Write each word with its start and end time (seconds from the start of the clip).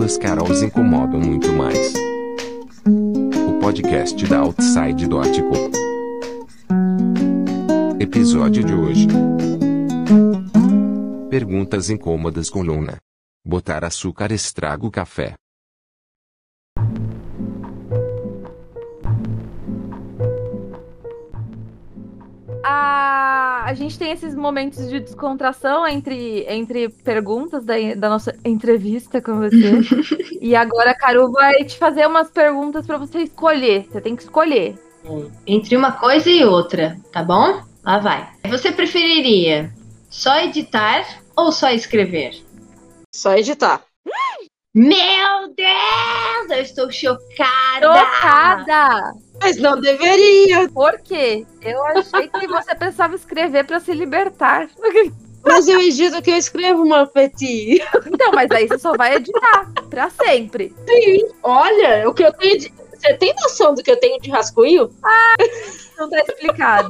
Duas 0.00 0.16
Carols 0.16 0.62
incomodam 0.62 1.20
muito 1.20 1.52
mais. 1.52 1.92
O 2.86 3.60
podcast 3.60 4.26
da 4.26 4.38
Outside 4.38 5.06
Dótico. 5.06 5.52
Episódio 8.00 8.64
de 8.64 8.72
hoje. 8.72 9.06
Perguntas 11.28 11.90
incômodas 11.90 12.48
com 12.48 12.62
Luna. 12.62 12.96
Botar 13.44 13.84
açúcar 13.84 14.32
estraga 14.32 14.86
o 14.86 14.90
café. 14.90 15.34
A, 23.70 23.74
gente 23.74 23.98
tem 23.98 24.10
esses 24.10 24.34
momentos 24.34 24.88
de 24.88 24.98
descontração 24.98 25.86
entre, 25.86 26.44
entre 26.48 26.88
perguntas 26.88 27.64
da, 27.64 27.74
da 27.96 28.08
nossa 28.08 28.36
entrevista 28.44 29.22
com 29.22 29.38
você. 29.38 29.80
e 30.40 30.56
agora 30.56 30.90
a 30.90 30.94
Caru 30.94 31.30
vai 31.30 31.64
te 31.64 31.78
fazer 31.78 32.06
umas 32.06 32.30
perguntas 32.30 32.86
para 32.86 32.98
você 32.98 33.20
escolher. 33.20 33.86
Você 33.90 34.00
tem 34.00 34.16
que 34.16 34.22
escolher. 34.22 34.76
Entre 35.46 35.76
uma 35.76 35.92
coisa 35.92 36.28
e 36.28 36.44
outra, 36.44 36.98
tá 37.12 37.22
bom? 37.22 37.62
Lá 37.84 37.98
vai. 37.98 38.28
Você 38.48 38.72
preferiria 38.72 39.72
só 40.08 40.40
editar 40.40 41.06
ou 41.36 41.52
só 41.52 41.70
escrever? 41.70 42.42
Só 43.14 43.34
editar. 43.34 43.82
Meu 44.74 45.54
Deus! 45.56 46.50
Eu 46.50 46.62
estou 46.62 46.90
chocada! 46.90 47.86
Chocada! 47.86 49.29
Mas 49.40 49.56
não 49.56 49.80
deveria. 49.80 50.68
Por 50.68 51.00
quê? 51.00 51.46
Eu 51.62 51.84
achei 51.86 52.28
que 52.28 52.46
você 52.46 52.74
pensava 52.74 53.14
escrever 53.16 53.64
para 53.64 53.80
se 53.80 53.92
libertar. 53.92 54.68
Mas 55.42 55.66
eu 55.66 55.80
edito 55.80 56.20
que 56.20 56.30
eu 56.30 56.36
escrevo, 56.36 56.82
uma 56.82 57.06
petit. 57.06 57.82
Então, 58.06 58.32
mas 58.32 58.50
aí 58.50 58.68
você 58.68 58.78
só 58.78 58.94
vai 58.94 59.16
editar 59.16 59.72
para 59.88 60.10
sempre. 60.10 60.74
Sim. 60.86 61.26
Olha, 61.42 62.08
o 62.08 62.12
que 62.12 62.22
eu 62.22 62.32
tenho 62.34 62.58
de... 62.58 62.72
Você 62.92 63.14
tem 63.14 63.34
noção 63.40 63.74
do 63.74 63.82
que 63.82 63.90
eu 63.90 63.96
tenho 63.96 64.20
de 64.20 64.30
rascunho? 64.30 64.90
Ah, 65.02 65.34
não 65.96 66.10
tá 66.10 66.18
explicado. 66.18 66.88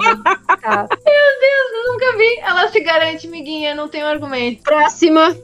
Tá. 0.61 0.89
Meu 0.91 1.41
Deus, 1.41 1.87
nunca 1.87 2.17
vi. 2.17 2.39
Ela 2.41 2.69
se 2.69 2.81
garante, 2.81 3.29
miguinha, 3.29 3.77
não 3.77 3.89
tem 3.89 4.03
argumento. 4.03 4.65
Próxima. 4.65 5.37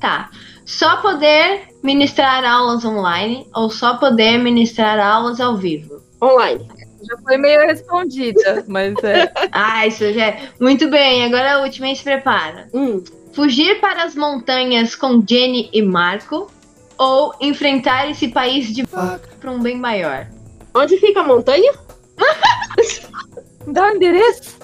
Tá. 0.00 0.30
Só 0.66 0.96
poder 0.96 1.68
ministrar 1.80 2.44
aulas 2.44 2.84
online 2.84 3.46
ou 3.54 3.70
só 3.70 3.96
poder 3.96 4.36
ministrar 4.38 4.98
aulas 4.98 5.40
ao 5.40 5.56
vivo? 5.56 6.02
Online. 6.20 6.68
Já 7.02 7.16
foi 7.22 7.36
meio 7.36 7.60
respondida, 7.60 8.64
mas 8.66 8.94
é. 9.04 9.32
ah, 9.52 9.86
isso 9.86 10.12
já 10.12 10.26
é. 10.26 10.48
Muito 10.60 10.90
bem, 10.90 11.24
agora 11.24 11.54
a 11.54 11.60
última, 11.60 11.94
se 11.94 12.02
prepara. 12.02 12.68
Hum. 12.74 13.02
Fugir 13.32 13.80
para 13.80 14.02
as 14.02 14.16
montanhas 14.16 14.96
com 14.96 15.24
Jenny 15.24 15.70
e 15.72 15.82
Marco 15.82 16.50
ou 16.98 17.32
enfrentar 17.40 18.10
esse 18.10 18.26
país 18.28 18.74
de 18.74 18.84
para 18.86 19.52
um 19.52 19.60
bem 19.60 19.78
maior? 19.78 20.26
Onde 20.74 20.98
fica 20.98 21.20
a 21.20 21.24
montanha? 21.24 21.72
Dá 23.68 23.84
o 23.84 23.86
um 23.86 23.96
endereço? 23.96 24.58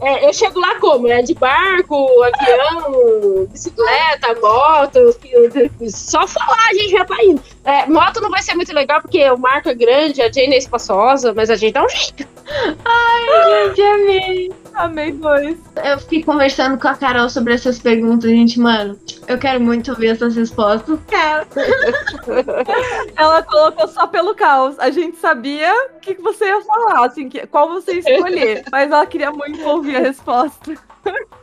É, 0.00 0.26
eu 0.26 0.32
chego 0.32 0.58
lá 0.58 0.78
como? 0.80 1.08
É 1.08 1.20
de 1.22 1.34
barco, 1.34 2.06
avião, 2.22 3.46
bicicleta, 3.46 4.34
moto. 4.40 4.98
Só 5.88 6.26
falar, 6.26 6.68
a 6.70 6.74
gente 6.74 6.90
já 6.90 7.04
tá 7.04 7.16
indo. 7.22 7.42
É, 7.64 7.86
moto 7.86 8.20
não 8.20 8.30
vai 8.30 8.42
ser 8.42 8.54
muito 8.54 8.72
legal 8.72 9.02
porque 9.02 9.28
o 9.30 9.38
Marco 9.38 9.68
é 9.68 9.74
grande, 9.74 10.22
a 10.22 10.32
Jane 10.32 10.54
é 10.54 10.58
espaçosa, 10.58 11.34
mas 11.34 11.50
a 11.50 11.56
gente 11.56 11.74
dá 11.74 11.84
um 11.84 11.88
jeito. 11.88 12.26
Ai, 12.84 13.68
gente, 13.68 13.82
amei. 13.82 14.59
Amei 14.74 15.12
dois. 15.12 15.58
Eu 15.84 15.98
fiquei 15.98 16.22
conversando 16.22 16.78
com 16.78 16.88
a 16.88 16.94
Carol 16.94 17.28
sobre 17.28 17.54
essas 17.54 17.78
perguntas, 17.78 18.30
gente, 18.30 18.58
mano. 18.58 18.98
Eu 19.26 19.38
quero 19.38 19.60
muito 19.60 19.90
ouvir 19.90 20.08
essas 20.08 20.34
respostas. 20.34 20.98
Quero. 21.06 21.46
Ela 23.16 23.42
colocou 23.42 23.88
só 23.88 24.06
pelo 24.06 24.34
caos. 24.34 24.78
A 24.78 24.90
gente 24.90 25.16
sabia 25.18 25.72
o 25.96 26.00
que 26.00 26.14
você 26.14 26.46
ia 26.46 26.60
falar, 26.62 27.06
assim, 27.06 27.28
que, 27.28 27.46
qual 27.46 27.68
você 27.68 27.94
ia 27.94 27.98
escolher. 28.00 28.64
mas 28.70 28.90
ela 28.90 29.06
queria 29.06 29.30
muito 29.30 29.62
ouvir 29.68 29.96
a 29.96 30.00
resposta. 30.00 30.74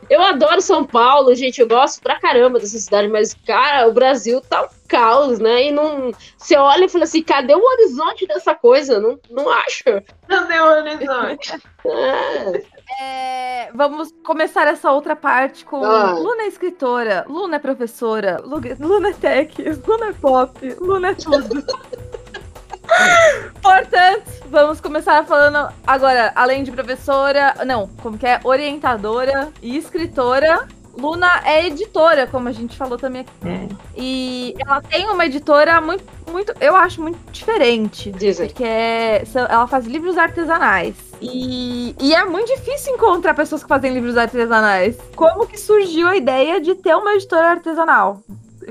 Eu 0.08 0.22
adoro 0.22 0.60
São 0.60 0.84
Paulo, 0.84 1.34
gente. 1.34 1.60
Eu 1.60 1.68
gosto 1.68 2.00
pra 2.00 2.20
caramba 2.20 2.58
dessa 2.58 2.78
cidade, 2.78 3.08
mas, 3.08 3.34
cara, 3.46 3.88
o 3.88 3.92
Brasil 3.92 4.40
tá 4.40 4.62
um 4.62 4.77
caos, 4.88 5.38
né? 5.38 5.64
E 5.66 5.70
não. 5.70 6.10
Você 6.36 6.56
olha 6.56 6.86
e 6.86 6.88
fala 6.88 7.04
assim: 7.04 7.22
cadê 7.22 7.54
o 7.54 7.62
horizonte 7.64 8.26
dessa 8.26 8.54
coisa? 8.54 8.98
Não, 8.98 9.18
não 9.30 9.48
acho. 9.50 9.84
Cadê 10.26 10.58
o 10.58 10.64
horizonte? 10.64 11.52
É. 11.86 12.78
É, 13.00 13.70
vamos 13.74 14.12
começar 14.24 14.66
essa 14.66 14.90
outra 14.90 15.14
parte 15.14 15.62
com 15.64 15.84
Ah. 15.84 16.12
Luna 16.14 16.44
é 16.44 16.46
escritora, 16.48 17.22
Luna 17.28 17.56
é 17.56 17.58
professora, 17.58 18.40
Lu- 18.42 18.60
Luna 18.80 19.10
é 19.10 19.12
tech, 19.12 19.54
Luna 19.86 20.06
é 20.06 20.12
pop, 20.14 20.76
Luna 20.80 21.10
é 21.10 21.14
tudo. 21.14 21.62
Portanto, 23.62 24.24
vamos 24.46 24.80
começar 24.80 25.24
falando 25.26 25.68
agora, 25.86 26.32
além 26.34 26.64
de 26.64 26.72
professora, 26.72 27.54
não, 27.66 27.86
como 28.02 28.16
que 28.16 28.26
é? 28.26 28.40
Orientadora 28.42 29.52
e 29.62 29.76
escritora. 29.76 30.66
Luna 31.00 31.42
é 31.44 31.66
editora, 31.66 32.26
como 32.26 32.48
a 32.48 32.52
gente 32.52 32.76
falou 32.76 32.98
também 32.98 33.22
aqui. 33.22 33.30
É. 33.44 33.68
E 33.96 34.54
ela 34.66 34.80
tem 34.82 35.08
uma 35.08 35.26
editora 35.26 35.80
muito, 35.80 36.04
muito, 36.30 36.52
eu 36.60 36.74
acho 36.76 37.00
muito 37.00 37.18
diferente. 37.30 38.10
Dizem. 38.10 38.48
Que 38.48 38.64
é, 38.64 39.22
ela 39.48 39.66
faz 39.66 39.86
livros 39.86 40.18
artesanais. 40.18 40.94
E, 41.20 41.94
e 42.00 42.14
é 42.14 42.24
muito 42.24 42.54
difícil 42.54 42.94
encontrar 42.94 43.34
pessoas 43.34 43.62
que 43.62 43.68
fazem 43.68 43.92
livros 43.92 44.16
artesanais. 44.16 44.96
Como 45.16 45.46
que 45.46 45.58
surgiu 45.58 46.06
a 46.08 46.16
ideia 46.16 46.60
de 46.60 46.74
ter 46.74 46.94
uma 46.94 47.14
editora 47.14 47.50
artesanal? 47.50 48.22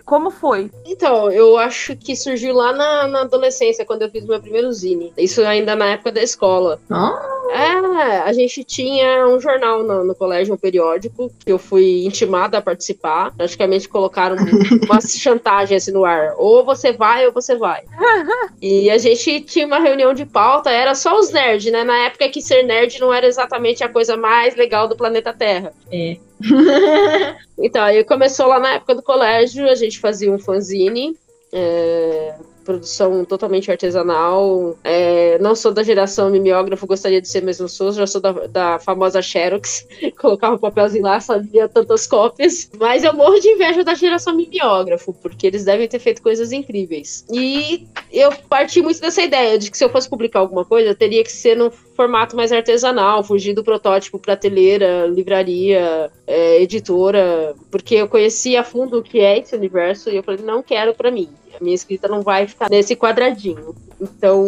Como 0.06 0.30
foi? 0.30 0.70
Então, 0.86 1.32
eu 1.32 1.58
acho 1.58 1.96
que 1.96 2.16
surgiu 2.16 2.54
lá 2.54 2.72
na, 2.72 3.08
na 3.08 3.22
adolescência, 3.22 3.86
quando 3.86 4.04
eu 4.04 4.12
fiz 4.12 4.26
meu 4.26 4.40
primeiro 4.40 4.72
zine. 4.72 5.12
Isso 5.18 5.42
ainda 5.42 5.76
na 5.76 5.88
época 5.88 6.12
da 6.12 6.22
escola. 6.22 6.80
Oh, 6.90 7.37
É, 7.50 8.20
a 8.20 8.34
gente 8.34 8.64
tinha 8.64 9.28
um 9.28 9.40
jornal 9.40 9.84
no, 9.84 10.04
no 10.04 10.16
colégio, 10.16 10.54
um 10.54 10.58
periódico, 10.58 11.32
que 11.46 11.52
eu 11.52 11.58
fui 11.58 12.06
intimada 12.06 12.58
a 12.58 12.62
participar. 12.62 13.34
Praticamente 13.36 13.88
colocaram 13.88 14.36
uma 14.86 15.02
chantagem 15.02 15.78
assim 15.78 15.92
no 15.92 16.06
ar. 16.06 16.34
Ou 16.38 16.64
você 16.64 16.92
vai 16.92 17.26
ou 17.26 17.32
você 17.32 17.56
vai. 17.56 17.84
E 18.60 18.90
a 18.90 18.98
gente 18.98 19.42
tinha 19.42 19.68
uma 19.68 19.80
reunião 19.80 20.14
de 20.14 20.26
pauta, 20.26 20.72
era 20.72 20.96
só 20.96 21.20
os 21.20 21.32
nerds, 21.32 21.72
né? 21.72 21.84
Na 21.84 22.06
época 22.06 22.28
que 22.30 22.42
ser 22.42 22.64
nerd 22.64 23.00
não 23.00 23.14
era 23.14 23.28
exatamente 23.28 23.84
a 23.84 23.90
coisa 23.90 24.18
mais 24.18 24.56
legal 24.56 24.88
do 24.88 24.96
planeta 24.96 25.34
Terra. 25.34 25.72
é. 25.92 26.18
Então, 27.60 27.84
aí 27.84 28.04
começou 28.04 28.48
lá 28.48 28.60
na 28.60 28.74
época 28.74 28.94
do 28.94 29.02
colégio, 29.02 29.68
a 29.68 29.74
gente 29.74 30.00
fazia 30.00 30.32
um 30.32 30.38
fanzine, 30.38 31.18
é, 31.52 32.36
produção 32.68 33.24
totalmente 33.24 33.72
artesanal. 33.72 34.78
É, 34.84 35.40
não 35.40 35.56
sou 35.56 35.72
da 35.72 35.82
geração 35.82 36.30
mimeógrafo, 36.30 36.86
gostaria 36.86 37.22
de 37.22 37.30
ser, 37.30 37.42
mas 37.42 37.62
não 37.62 37.68
sou, 37.70 37.94
já 37.94 38.06
sou 38.06 38.20
da, 38.20 38.34
da 38.48 38.80
famosa 38.80 39.22
Xerox, 39.22 39.88
colocava 40.20 40.56
um 40.56 40.60
papelzinho 40.60 41.06
lá, 41.06 41.22
fazia 41.22 41.70
tantas 41.70 42.06
cópias. 42.06 42.70
Mas 42.78 43.06
eu 43.06 43.14
morro 43.14 43.40
de 43.40 43.48
inveja 43.48 43.86
da 43.86 43.94
geração 43.94 44.36
mimeógrafo, 44.36 45.14
porque 45.14 45.48
eles 45.48 45.64
devem 45.64 45.88
ter 45.88 46.00
feito 46.00 46.22
coisas 46.22 46.52
incríveis. 46.52 47.26
E 47.32 47.88
eu 48.12 48.34
parti 48.50 48.82
muito 48.82 49.00
dessa 49.00 49.22
ideia 49.22 49.58
de 49.58 49.72
que 49.72 49.78
se 49.78 49.86
eu 49.86 49.90
fosse 49.90 50.10
publicar 50.10 50.40
alguma 50.40 50.66
coisa, 50.66 50.94
teria 50.94 51.24
que 51.24 51.32
ser 51.32 51.56
num 51.56 51.72
formato 51.98 52.36
mais 52.36 52.52
artesanal, 52.52 53.24
fugir 53.24 53.54
do 53.54 53.64
protótipo 53.64 54.20
prateleira, 54.20 55.08
livraria, 55.08 56.12
é, 56.28 56.62
editora, 56.62 57.56
porque 57.72 57.96
eu 57.96 58.08
conhecia 58.08 58.62
a 58.62 58.64
fundo 58.64 59.00
o 59.00 59.04
que 59.04 59.20
é 59.20 59.40
esse 59.40 59.56
universo 59.56 60.12
e 60.12 60.16
eu 60.16 60.24
falei, 60.24 60.46
não 60.46 60.62
quero 60.62 60.94
pra 60.94 61.10
mim. 61.10 61.28
A 61.60 61.64
minha 61.64 61.74
escrita 61.74 62.08
não 62.08 62.22
vai 62.22 62.48
ficar 62.48 62.70
nesse 62.70 62.96
quadradinho. 62.96 63.74
Então, 64.00 64.46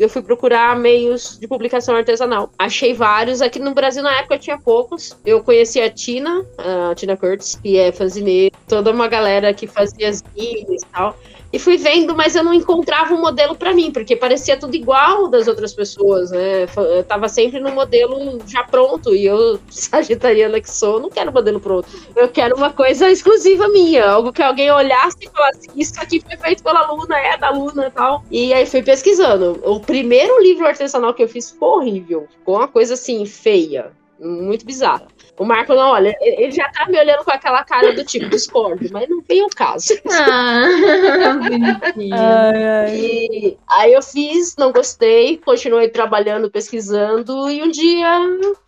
eu 0.00 0.08
fui 0.08 0.22
procurar 0.22 0.74
meios 0.78 1.38
de 1.38 1.46
publicação 1.46 1.94
artesanal. 1.94 2.50
Achei 2.58 2.94
vários. 2.94 3.42
Aqui 3.42 3.58
no 3.58 3.74
Brasil, 3.74 4.02
na 4.02 4.18
época, 4.18 4.38
tinha 4.38 4.58
poucos. 4.58 5.14
Eu 5.26 5.42
conheci 5.42 5.78
a 5.78 5.90
Tina, 5.90 6.46
a 6.56 6.94
Tina 6.94 7.18
Curtis, 7.18 7.56
que 7.62 7.76
é 7.76 7.92
fanzineira, 7.92 8.56
toda 8.66 8.90
uma 8.90 9.08
galera 9.08 9.52
que 9.52 9.66
fazia 9.66 10.10
zines 10.10 10.82
e 10.82 10.86
tal. 10.90 11.14
E 11.50 11.58
fui 11.58 11.78
vendo, 11.78 12.14
mas 12.14 12.36
eu 12.36 12.44
não 12.44 12.52
encontrava 12.52 13.14
um 13.14 13.20
modelo 13.20 13.56
pra 13.56 13.72
mim, 13.72 13.90
porque 13.90 14.14
parecia 14.14 14.58
tudo 14.58 14.74
igual 14.74 15.28
das 15.28 15.48
outras 15.48 15.72
pessoas, 15.72 16.30
né? 16.30 16.66
Eu 16.76 17.02
tava 17.04 17.26
sempre 17.28 17.58
no 17.58 17.70
modelo 17.70 18.38
já 18.46 18.62
pronto, 18.64 19.14
e 19.14 19.24
eu, 19.24 19.58
sagitariana 19.70 20.60
que 20.60 20.70
sou, 20.70 21.00
não 21.00 21.08
quero 21.08 21.32
modelo 21.32 21.58
pronto. 21.58 21.88
Eu 22.14 22.28
quero 22.28 22.54
uma 22.54 22.70
coisa 22.70 23.10
exclusiva 23.10 23.66
minha, 23.68 24.10
algo 24.10 24.32
que 24.32 24.42
alguém 24.42 24.70
olhasse 24.70 25.16
e 25.22 25.28
falasse, 25.28 25.70
isso 25.74 25.94
aqui 25.98 26.20
foi 26.20 26.36
feito 26.36 26.62
pela 26.62 26.92
Luna, 26.92 27.18
é 27.18 27.36
da 27.38 27.50
Luna 27.50 27.86
e 27.86 27.90
tal. 27.90 28.22
E 28.30 28.52
aí 28.52 28.66
fui 28.66 28.82
pesquisando. 28.82 29.58
O 29.64 29.80
primeiro 29.80 30.42
livro 30.42 30.66
artesanal 30.66 31.14
que 31.14 31.22
eu 31.22 31.28
fiz 31.28 31.50
ficou 31.50 31.78
horrível, 31.78 32.28
ficou 32.30 32.56
uma 32.56 32.68
coisa 32.68 32.92
assim, 32.92 33.24
feia, 33.24 33.90
muito 34.20 34.66
bizarra. 34.66 35.06
O 35.38 35.44
Marco, 35.44 35.72
não, 35.72 35.90
olha, 35.90 36.16
ele 36.20 36.50
já 36.50 36.68
tá 36.70 36.86
me 36.86 36.98
olhando 36.98 37.24
com 37.24 37.30
aquela 37.30 37.62
cara 37.64 37.92
do 37.92 38.04
tipo, 38.04 38.28
discordo, 38.28 38.88
mas 38.90 39.08
não 39.08 39.22
vem 39.22 39.42
o 39.42 39.48
caso. 39.48 39.94
Ah, 40.10 41.34
bonitinho. 41.34 42.14
Ai, 42.18 42.64
ai. 42.64 42.96
E 42.96 43.58
aí 43.68 43.92
eu 43.92 44.02
fiz, 44.02 44.56
não 44.56 44.72
gostei, 44.72 45.36
continuei 45.38 45.88
trabalhando, 45.88 46.50
pesquisando, 46.50 47.48
e 47.48 47.62
um 47.62 47.70
dia, 47.70 48.18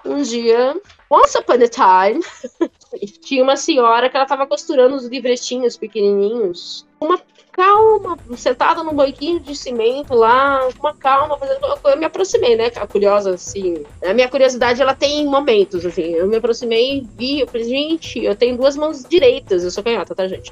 um 0.04 0.22
dia, 0.22 0.76
once 1.10 1.36
upon 1.36 1.54
a 1.54 1.68
time, 1.68 2.22
tinha 3.20 3.42
uma 3.42 3.56
senhora 3.56 4.08
que 4.08 4.16
ela 4.16 4.26
tava 4.26 4.46
costurando 4.46 4.94
os 4.94 5.06
livretinhos 5.06 5.76
pequenininhos. 5.76 6.86
Uma 7.00 7.18
calma, 7.60 8.16
sentada 8.38 8.82
num 8.82 8.94
banquinho 8.94 9.38
de 9.38 9.54
cimento 9.54 10.14
lá, 10.14 10.66
uma 10.78 10.94
calma, 10.94 11.36
fazendo 11.36 11.60
eu 11.84 11.98
me 11.98 12.06
aproximei, 12.06 12.56
né? 12.56 12.70
Curiosa, 12.70 13.34
assim. 13.34 13.84
A 14.02 14.14
minha 14.14 14.30
curiosidade, 14.30 14.80
ela 14.80 14.94
tem 14.94 15.26
momentos, 15.26 15.84
assim. 15.84 16.14
Eu 16.14 16.26
me 16.26 16.36
aproximei, 16.36 17.06
vi, 17.18 17.40
eu 17.40 17.46
falei, 17.46 17.68
gente, 17.68 18.24
eu 18.24 18.34
tenho 18.34 18.56
duas 18.56 18.76
mãos 18.76 19.04
direitas, 19.04 19.62
eu 19.62 19.70
sou 19.70 19.84
canhota, 19.84 20.14
tá, 20.14 20.26
gente? 20.26 20.50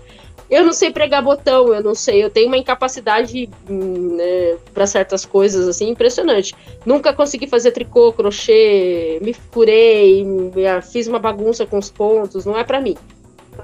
Eu 0.51 0.65
não 0.65 0.73
sei 0.73 0.91
pregar 0.91 1.23
botão, 1.23 1.73
eu 1.75 1.83
não 1.83 1.95
sei, 1.95 2.23
eu 2.23 2.31
tenho 2.31 2.49
uma 2.49 2.59
incapacidade 2.59 3.49
né, 3.69 4.59
para 4.75 4.87
certas 4.87 5.25
coisas 5.25 5.67
assim 5.67 5.89
impressionante. 5.89 6.55
Nunca 6.85 7.13
consegui 7.15 7.47
fazer 7.47 7.73
tricô, 7.73 8.13
crochê, 8.13 9.19
me 9.23 9.33
furei, 9.33 10.27
fiz 10.91 11.07
uma 11.07 11.19
bagunça 11.19 11.65
com 11.65 11.79
os 11.79 11.91
pontos, 11.91 12.45
não 12.45 12.57
é 12.57 12.65
para 12.65 12.81
mim. 12.81 12.97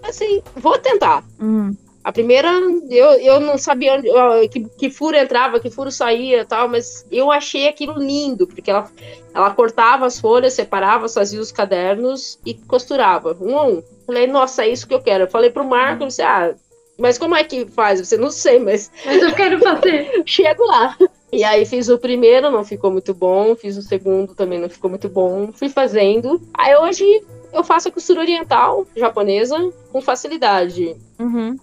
Assim, 0.02 0.43
vou 0.56 0.79
tentar. 0.79 1.25
Hum. 1.41 1.75
A 2.05 2.12
primeira, 2.12 2.51
eu, 2.91 3.12
eu 3.12 3.41
não 3.41 3.56
sabia 3.56 3.95
onde, 3.95 4.49
que, 4.51 4.61
que 4.69 4.91
furo 4.91 5.17
entrava, 5.17 5.59
que 5.59 5.71
furo 5.71 5.91
saía 5.91 6.45
tal, 6.45 6.69
mas 6.69 7.06
eu 7.11 7.33
achei 7.33 7.67
aquilo 7.67 7.99
lindo, 7.99 8.47
porque 8.47 8.71
ela, 8.71 8.91
ela 9.33 9.51
cortava 9.53 10.05
as 10.05 10.21
folhas, 10.21 10.53
separava, 10.53 11.09
fazia 11.09 11.41
os 11.41 11.51
cadernos 11.51 12.39
e 12.45 12.53
costurava, 12.53 13.35
um 13.41 13.59
a 13.59 13.67
um. 13.67 13.83
Falei, 14.06 14.27
nossa, 14.27 14.65
é 14.65 14.69
isso 14.69 14.87
que 14.87 14.93
eu 14.93 15.01
quero. 15.01 15.25
Eu 15.25 15.31
falei 15.31 15.49
pro 15.49 15.65
Marco, 15.65 16.03
ele 16.03 16.09
disse, 16.09 16.21
ah, 16.21 16.55
mas 16.99 17.17
como 17.17 17.35
é 17.35 17.43
que 17.43 17.67
faz? 17.67 18.01
Você 18.01 18.19
não 18.19 18.31
sei, 18.31 18.59
mas. 18.59 18.91
Mas 19.05 19.23
eu 19.23 19.35
quero 19.35 19.59
fazer. 19.59 20.23
Chego 20.25 20.65
lá. 20.65 20.97
E 21.33 21.43
aí 21.43 21.67
fiz 21.67 21.89
o 21.89 21.99
primeiro, 21.99 22.51
não 22.51 22.65
ficou 22.65 22.91
muito 22.91 23.12
bom. 23.12 23.56
Fiz 23.56 23.77
o 23.77 23.83
segundo, 23.83 24.35
também 24.35 24.61
não 24.61 24.69
ficou 24.69 24.89
muito 24.89 25.09
bom. 25.09 25.51
Fui 25.53 25.69
fazendo. 25.69 26.41
Aí 26.56 26.77
hoje 26.77 27.05
eu 27.53 27.65
faço 27.65 27.89
a 27.89 27.91
costura 27.91 28.21
oriental 28.21 28.87
japonesa 28.95 29.73
com 29.91 30.01
facilidade. 30.01 30.95
Uhum. 31.19 31.56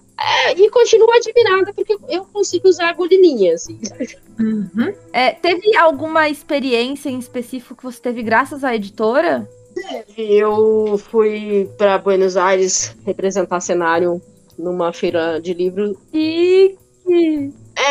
E 0.57 0.69
continuo 0.69 1.11
admirada 1.11 1.73
porque 1.73 1.97
eu 2.09 2.25
consigo 2.25 2.67
usar 2.67 2.89
agulhinha, 2.89 3.53
assim. 3.53 3.79
Uhum. 4.39 4.93
É, 5.13 5.31
teve 5.31 5.75
alguma 5.77 6.29
experiência 6.29 7.09
em 7.09 7.19
específico 7.19 7.75
que 7.75 7.83
você 7.83 8.01
teve 8.01 8.23
graças 8.23 8.63
à 8.63 8.75
editora? 8.75 9.47
Eu 10.17 10.97
fui 10.97 11.69
para 11.77 11.97
Buenos 11.97 12.35
Aires 12.35 12.95
representar 13.05 13.61
cenário 13.61 14.21
numa 14.57 14.91
feira 14.91 15.39
de 15.39 15.53
livro. 15.53 15.97
E 16.13 16.75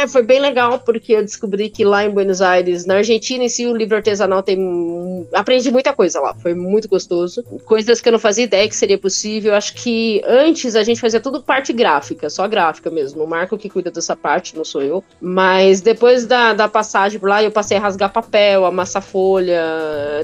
Foi 0.06 0.23
bem 0.23 0.41
legal, 0.41 0.79
porque 0.81 1.12
eu 1.12 1.23
descobri 1.23 1.69
que 1.69 1.85
lá 1.85 2.05
em 2.05 2.11
Buenos 2.11 2.41
Aires, 2.41 2.87
na 2.87 2.97
Argentina 2.97 3.44
em 3.44 3.49
si, 3.49 3.67
o 3.67 3.76
livro 3.76 3.97
artesanal 3.97 4.43
tem. 4.43 5.26
Aprendi 5.32 5.70
muita 5.70 5.93
coisa 5.93 6.20
lá, 6.20 6.35
foi 6.35 6.55
muito 6.55 6.88
gostoso. 6.88 7.43
Coisas 7.64 8.00
que 8.00 8.08
eu 8.08 8.12
não 8.12 8.19
fazia 8.19 8.44
ideia 8.44 8.69
que 8.69 8.76
seria 8.76 8.99
possível. 8.99 9.55
Acho 9.55 9.75
que 9.75 10.23
antes 10.26 10.75
a 10.75 10.82
gente 10.82 11.00
fazia 11.00 11.20
tudo 11.20 11.43
parte 11.43 11.73
gráfica, 11.73 12.29
só 12.31 12.47
gráfica 12.49 12.91
mesmo. 12.91 13.23
O 13.23 13.26
Marco 13.26 13.58
que 13.58 13.69
cuida 13.69 13.91
dessa 13.91 14.17
parte, 14.17 14.56
não 14.56 14.64
sou 14.64 14.82
eu. 14.82 15.05
Mas 15.20 15.81
depois 15.81 16.26
da, 16.26 16.52
da 16.52 16.69
passagem 16.69 17.19
por 17.19 17.29
lá, 17.29 17.43
eu 17.43 17.50
passei 17.50 17.76
a 17.76 17.81
rasgar 17.81 18.12
papel, 18.12 18.64
amassar 18.64 19.02
folha. 19.02 19.62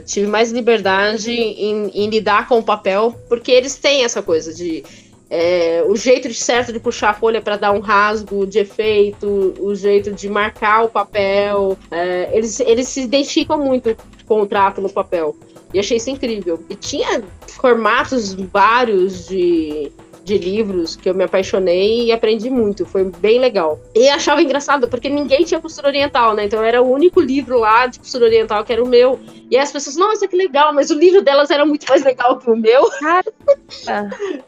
Tive 0.04 0.26
mais 0.26 0.52
liberdade 0.52 1.30
em, 1.32 1.90
em 1.94 2.08
lidar 2.08 2.48
com 2.48 2.58
o 2.58 2.62
papel, 2.62 3.14
porque 3.28 3.50
eles 3.52 3.76
têm 3.76 4.04
essa 4.04 4.22
coisa 4.22 4.52
de 4.52 4.84
é, 5.28 5.84
o 5.86 5.96
jeito 5.96 6.32
certo 6.32 6.72
de 6.72 6.78
puxar 6.78 7.10
a 7.10 7.14
folha 7.14 7.40
para 7.42 7.56
dar 7.56 7.72
um 7.72 7.80
rasgo 7.80 8.46
de 8.46 8.58
efeito, 8.58 9.54
o 9.58 9.74
jeito 9.74 10.12
de 10.12 10.28
marcar 10.28 10.84
o 10.84 10.88
papel. 10.88 11.76
É, 11.90 12.30
eles, 12.32 12.60
eles 12.60 12.88
se 12.88 13.02
identificam 13.02 13.58
muito 13.58 13.96
com 14.26 14.42
o 14.42 14.46
trato 14.46 14.80
no 14.80 14.88
papel. 14.88 15.36
E 15.74 15.80
achei 15.80 15.96
isso 15.96 16.10
incrível. 16.10 16.62
E 16.70 16.74
tinha 16.74 17.24
formatos 17.48 18.34
vários 18.34 19.26
de, 19.26 19.90
de 20.26 20.36
livros 20.36 20.96
que 20.96 21.08
eu 21.08 21.14
me 21.14 21.22
apaixonei 21.22 22.06
e 22.06 22.12
aprendi 22.12 22.50
muito. 22.50 22.84
Foi 22.84 23.04
bem 23.04 23.38
legal. 23.38 23.78
E 23.94 24.08
achava 24.08 24.42
engraçado, 24.42 24.88
porque 24.88 25.08
ninguém 25.08 25.44
tinha 25.44 25.60
costura 25.60 25.86
oriental, 25.86 26.34
né? 26.34 26.44
Então 26.44 26.62
era 26.64 26.82
o 26.82 26.90
único 26.90 27.20
livro 27.20 27.60
lá 27.60 27.86
de 27.86 28.00
costura 28.00 28.24
oriental 28.24 28.64
que 28.64 28.72
era 28.72 28.82
o 28.82 28.88
meu. 28.88 29.20
E 29.48 29.56
as 29.56 29.70
pessoas, 29.70 29.94
nossa, 29.94 30.26
que 30.26 30.36
legal, 30.36 30.74
mas 30.74 30.90
o 30.90 30.94
livro 30.94 31.22
delas 31.22 31.48
era 31.48 31.64
muito 31.64 31.86
mais 31.88 32.02
legal 32.02 32.38
que 32.38 32.50
o 32.50 32.56
meu. 32.56 32.90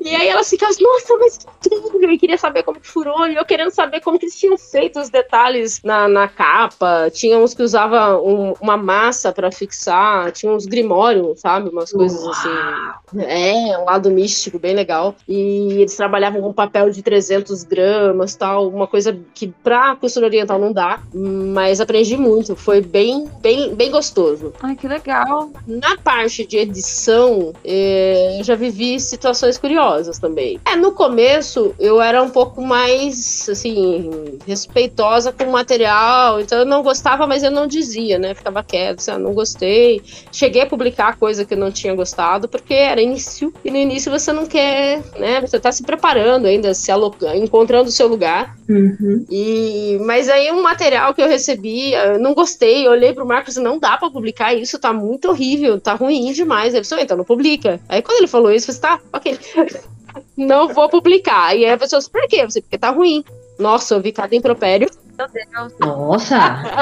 E 0.01 0.15
aí 0.15 0.29
elas 0.29 0.49
ficavam, 0.49 0.75
nossa, 0.81 1.17
mas 1.19 1.39
que 1.61 1.75
incrível! 1.75 2.11
E 2.11 2.19
queria 2.19 2.39
saber 2.39 2.63
como 2.63 2.81
que 2.81 2.87
furou, 2.87 3.27
e 3.27 3.37
eu 3.37 3.45
querendo 3.45 3.71
saber 3.71 4.01
como 4.01 4.19
que 4.19 4.25
eles 4.25 4.39
tinham 4.39 4.57
feito 4.57 4.99
os 4.99 5.09
detalhes 5.09 5.81
na, 5.83 6.09
na 6.09 6.27
capa. 6.27 7.11
Tinha 7.11 7.39
uns 7.39 7.55
que 7.55 7.63
usavam 7.63 8.25
um, 8.25 8.55
uma 8.61 8.77
massa 8.77 9.33
para 9.33 9.53
fixar, 9.53 10.33
tinha 10.33 10.51
uns 10.51 10.67
grimórios, 10.67 11.41
sabe? 11.41 11.69
Umas 11.69 11.93
coisas 11.93 12.21
Uau. 12.21 12.31
assim. 12.31 13.21
É, 13.21 13.79
um 13.79 13.85
lado 13.85 14.11
místico, 14.11 14.59
bem 14.59 14.75
legal. 14.75 15.15
E 15.29 15.68
eles 15.73 15.97
trabalhavam 15.97 16.41
com 16.41 16.53
papel 16.53 16.91
de 16.91 17.03
300 17.03 17.65
gramas, 17.65 18.35
tal, 18.35 18.69
uma 18.69 18.87
coisa 18.87 19.19
que 19.35 19.49
pra 19.49 19.97
costura 19.97 20.27
oriental 20.27 20.59
não 20.59 20.73
dá, 20.73 21.01
mas 21.15 21.81
aprendi 21.81 22.17
muito. 22.17 22.57
Foi 22.57 22.81
bem, 22.81 23.29
bem, 23.41 23.75
bem 23.75 23.91
gostoso. 23.91 24.53
Ai, 24.63 24.75
que 24.75 24.89
legal. 24.89 25.51
Na 25.67 25.97
parte 25.99 26.47
de 26.47 26.59
edição, 26.59 27.53
eh, 27.65 28.39
eu 28.41 28.45
já 28.45 28.55
vivi 28.55 28.99
situações 29.01 29.59
curiosas 29.59 30.19
também. 30.19 30.61
É, 30.65 30.77
no 30.77 30.93
começo 30.93 31.75
eu 31.79 32.01
era 32.01 32.23
um 32.23 32.31
pouco 32.31 32.63
mais, 32.63 33.49
assim, 33.49 34.39
respeitosa 34.47 35.33
com 35.33 35.45
o 35.45 35.53
material, 35.53 36.41
então 36.41 36.59
eu 36.59 36.67
não 36.67 36.83
gostava, 36.83 37.27
mas 37.27 37.43
eu 37.43 37.51
não 37.51 37.67
dizia, 37.67 38.19
né? 38.19 38.35
Ficava 38.35 38.63
quieto, 38.63 39.01
assim, 39.01 39.11
ah, 39.11 39.19
não 39.19 39.33
gostei. 39.35 40.03
Cheguei 40.33 40.63
a 40.63 40.67
publicar 40.67 41.17
coisa 41.17 41.45
que 41.45 41.55
eu 41.55 41.59
não 41.59 41.71
tinha 41.71 41.95
gostado, 41.95 42.49
porque 42.49 42.75
era 42.75 43.01
início, 43.01 43.53
e 43.65 43.71
no 43.71 43.77
início 43.77 44.11
você 44.11 44.33
não 44.33 44.47
quer, 44.47 45.03
né? 45.19 45.41
Você 45.41 45.58
tá 45.61 45.73
se 45.73 45.83
preparando 45.83 46.47
ainda, 46.47 46.73
se 46.75 46.91
alo- 46.91 47.15
encontrando 47.35 47.89
o 47.89 47.93
seu 47.93 48.07
lugar. 48.09 48.57
Uhum. 48.69 49.25
E, 49.31 49.99
mas 50.03 50.29
aí 50.29 50.51
um 50.53 50.63
material 50.63 51.15
que 51.15 51.23
eu 51.23 51.29
recebi, 51.29 51.93
eu 51.93 52.19
não 52.19 52.35
gostei, 52.35 52.87
eu 52.87 52.91
olhei 52.93 53.13
pro 53.13 53.27
Marcos 53.27 53.57
e 53.57 53.61
não 53.61 53.79
dá 53.79 53.97
pra 53.97 54.11
publicar 54.11 54.55
isso, 54.55 54.79
tá 54.79 54.93
muito 54.93 55.29
horrível, 55.29 55.81
tá 55.81 55.95
ruim 55.95 56.33
demais. 56.33 56.75
Ele 56.75 56.85
falou, 56.85 57.05
então 57.05 57.17
não 57.17 57.25
publica. 57.25 57.81
Aí 57.89 58.03
quando 58.03 58.19
ele 58.19 58.27
falou 58.27 58.53
isso, 58.53 58.71
eu 58.71 58.75
falei, 58.75 58.99
tá, 58.99 59.05
ok. 59.13 59.39
não 60.37 60.69
vou 60.69 60.89
publicar. 60.89 61.57
E 61.57 61.65
aí 61.65 61.73
a 61.73 61.79
pessoa 61.79 61.99
disse, 61.99 62.11
por 62.11 62.27
quê? 62.29 62.37
Eu 62.43 62.49
falei, 62.49 62.63
porque 62.63 62.79
tá 62.79 62.91
ruim. 62.91 63.25
Nossa, 63.59 63.95
eu 63.95 64.01
vi 64.01 64.13
cada 64.13 64.35
impropério. 64.37 64.89
Meu 65.19 65.27
Deus. 65.29 65.73
Nossa! 65.81 66.37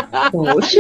Poxa! 0.31 0.79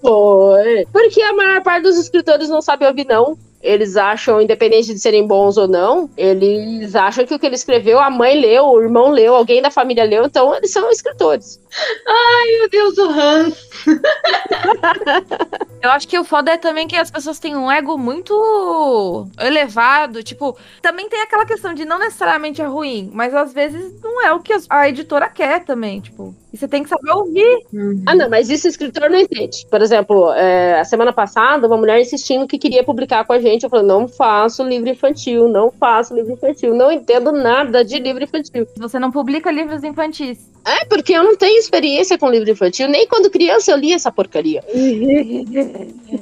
Foi. 0.00 0.86
Porque 0.92 1.20
a 1.20 1.32
maior 1.32 1.62
parte 1.62 1.82
dos 1.82 1.96
escritores 1.98 2.48
não 2.48 2.62
sabe 2.62 2.86
ouvir 2.86 3.06
não. 3.06 3.36
Eles 3.62 3.96
acham, 3.96 4.40
independente 4.40 4.92
de 4.92 4.98
serem 4.98 5.26
bons 5.26 5.56
ou 5.56 5.68
não, 5.68 6.10
eles 6.16 6.94
acham 6.96 7.24
que 7.24 7.34
o 7.34 7.38
que 7.38 7.46
ele 7.46 7.54
escreveu, 7.54 8.00
a 8.00 8.10
mãe 8.10 8.40
leu, 8.40 8.66
o 8.66 8.82
irmão 8.82 9.10
leu, 9.10 9.34
alguém 9.34 9.62
da 9.62 9.70
família 9.70 10.04
leu, 10.04 10.24
então 10.24 10.54
eles 10.54 10.72
são 10.72 10.90
escritores. 10.90 11.60
Ai, 12.06 12.58
meu 12.58 12.68
Deus, 12.68 12.98
o 12.98 13.08
Hans! 13.08 13.70
Eu 15.82 15.90
acho 15.90 16.06
que 16.06 16.18
o 16.18 16.22
foda 16.22 16.52
é 16.52 16.56
também 16.56 16.86
que 16.86 16.94
as 16.94 17.10
pessoas 17.10 17.40
têm 17.40 17.56
um 17.56 17.70
ego 17.70 17.98
muito 17.98 19.26
elevado. 19.40 20.22
Tipo, 20.22 20.56
também 20.80 21.08
tem 21.08 21.20
aquela 21.20 21.44
questão 21.44 21.74
de 21.74 21.84
não 21.84 21.98
necessariamente 21.98 22.62
é 22.62 22.66
ruim, 22.66 23.10
mas 23.12 23.34
às 23.34 23.52
vezes 23.52 24.00
não 24.00 24.24
é 24.24 24.32
o 24.32 24.38
que 24.38 24.52
a 24.70 24.88
editora 24.88 25.28
quer 25.28 25.64
também. 25.64 26.00
Tipo, 26.00 26.34
e 26.52 26.56
você 26.56 26.68
tem 26.68 26.82
que 26.82 26.88
saber 26.88 27.10
ouvir. 27.12 27.64
Uhum. 27.72 28.02
Ah, 28.06 28.14
não, 28.14 28.28
mas 28.28 28.50
isso 28.50 28.66
o 28.66 28.70
escritor 28.70 29.08
não 29.08 29.18
entende. 29.18 29.66
Por 29.70 29.80
exemplo, 29.80 30.32
é, 30.32 30.80
a 30.80 30.84
semana 30.84 31.12
passada, 31.12 31.66
uma 31.66 31.76
mulher 31.76 32.00
insistindo 32.00 32.46
que 32.46 32.58
queria 32.58 32.84
publicar 32.84 33.24
com 33.24 33.32
a 33.32 33.38
gente. 33.38 33.64
Eu 33.64 33.70
falei, 33.70 33.86
não 33.86 34.06
faço 34.06 34.62
livro 34.62 34.88
infantil, 34.88 35.48
não 35.48 35.70
faço 35.70 36.14
livro 36.14 36.32
infantil, 36.32 36.74
não 36.74 36.92
entendo 36.92 37.32
nada 37.32 37.84
de 37.84 37.98
livro 37.98 38.22
infantil. 38.22 38.66
Você 38.76 38.98
não 38.98 39.10
publica 39.10 39.50
livros 39.50 39.82
infantis. 39.82 40.51
É, 40.64 40.84
porque 40.84 41.12
eu 41.12 41.24
não 41.24 41.36
tenho 41.36 41.58
experiência 41.58 42.16
com 42.16 42.30
livro 42.30 42.50
infantil, 42.50 42.88
nem 42.88 43.06
quando 43.06 43.30
criança 43.30 43.70
eu 43.70 43.76
li 43.76 43.92
essa 43.92 44.12
porcaria. 44.12 44.62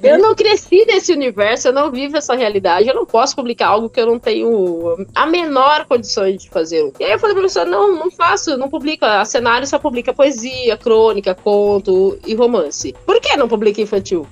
Eu 0.03 0.19
não 0.19 0.35
cresci 0.35 0.85
nesse 0.87 1.13
universo, 1.13 1.69
eu 1.69 1.73
não 1.73 1.91
vivo 1.91 2.17
essa 2.17 2.35
realidade, 2.35 2.89
eu 2.89 2.95
não 2.95 3.05
posso 3.05 3.35
publicar 3.35 3.69
algo 3.69 3.91
que 3.91 4.01
eu 4.01 4.07
não 4.07 4.19
tenho 4.19 5.05
a 5.15 5.27
menor 5.27 5.85
condições 5.85 6.43
de 6.43 6.49
fazer. 6.49 6.93
E 6.99 7.05
aí 7.05 7.13
eu 7.13 7.19
falei 7.19 7.35
pra 7.35 7.43
professora, 7.43 7.69
não, 7.69 7.97
não 7.97 8.11
faço, 8.11 8.57
não 8.57 8.69
publica. 8.69 9.21
A 9.21 9.25
cenário 9.25 9.67
só 9.67 9.79
publica 9.79 10.15
poesia, 10.15 10.77
crônica, 10.77 11.35
conto 11.35 12.19
e 12.25 12.35
romance. 12.35 12.95
Por 13.05 13.21
que 13.21 13.37
não 13.37 13.49
publica 13.49 13.81
infantil? 13.81 14.27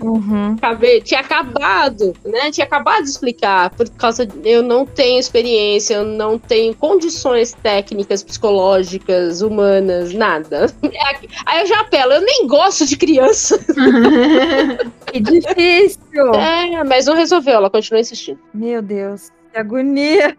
Uhum. 0.00 0.54
Acabei, 0.54 1.00
tinha 1.00 1.20
acabado, 1.20 2.14
né? 2.24 2.50
Tinha 2.50 2.66
acabado 2.66 3.04
de 3.04 3.10
explicar, 3.10 3.70
por 3.70 3.88
causa 3.90 4.26
de 4.26 4.48
eu 4.48 4.62
não 4.62 4.84
tenho 4.84 5.18
experiência, 5.18 5.94
eu 5.94 6.04
não 6.04 6.38
tenho 6.38 6.74
condições 6.74 7.52
técnicas, 7.52 8.22
psicológicas, 8.22 9.42
humanas, 9.42 10.12
nada. 10.12 10.66
Aí 11.46 11.60
eu 11.60 11.66
já 11.66 11.80
apelo, 11.80 12.12
eu 12.12 12.20
nem 12.22 12.46
gosto 12.46 12.86
de 12.86 12.96
criança. 12.96 13.58
Que 15.10 15.18
difícil. 15.18 16.34
É, 16.34 16.84
mas 16.84 17.06
não 17.06 17.16
resolveu, 17.16 17.54
ela 17.54 17.68
continua 17.68 18.00
insistindo. 18.00 18.38
Meu 18.54 18.80
Deus. 18.80 19.30
Que 19.52 19.58
agonia. 19.58 20.36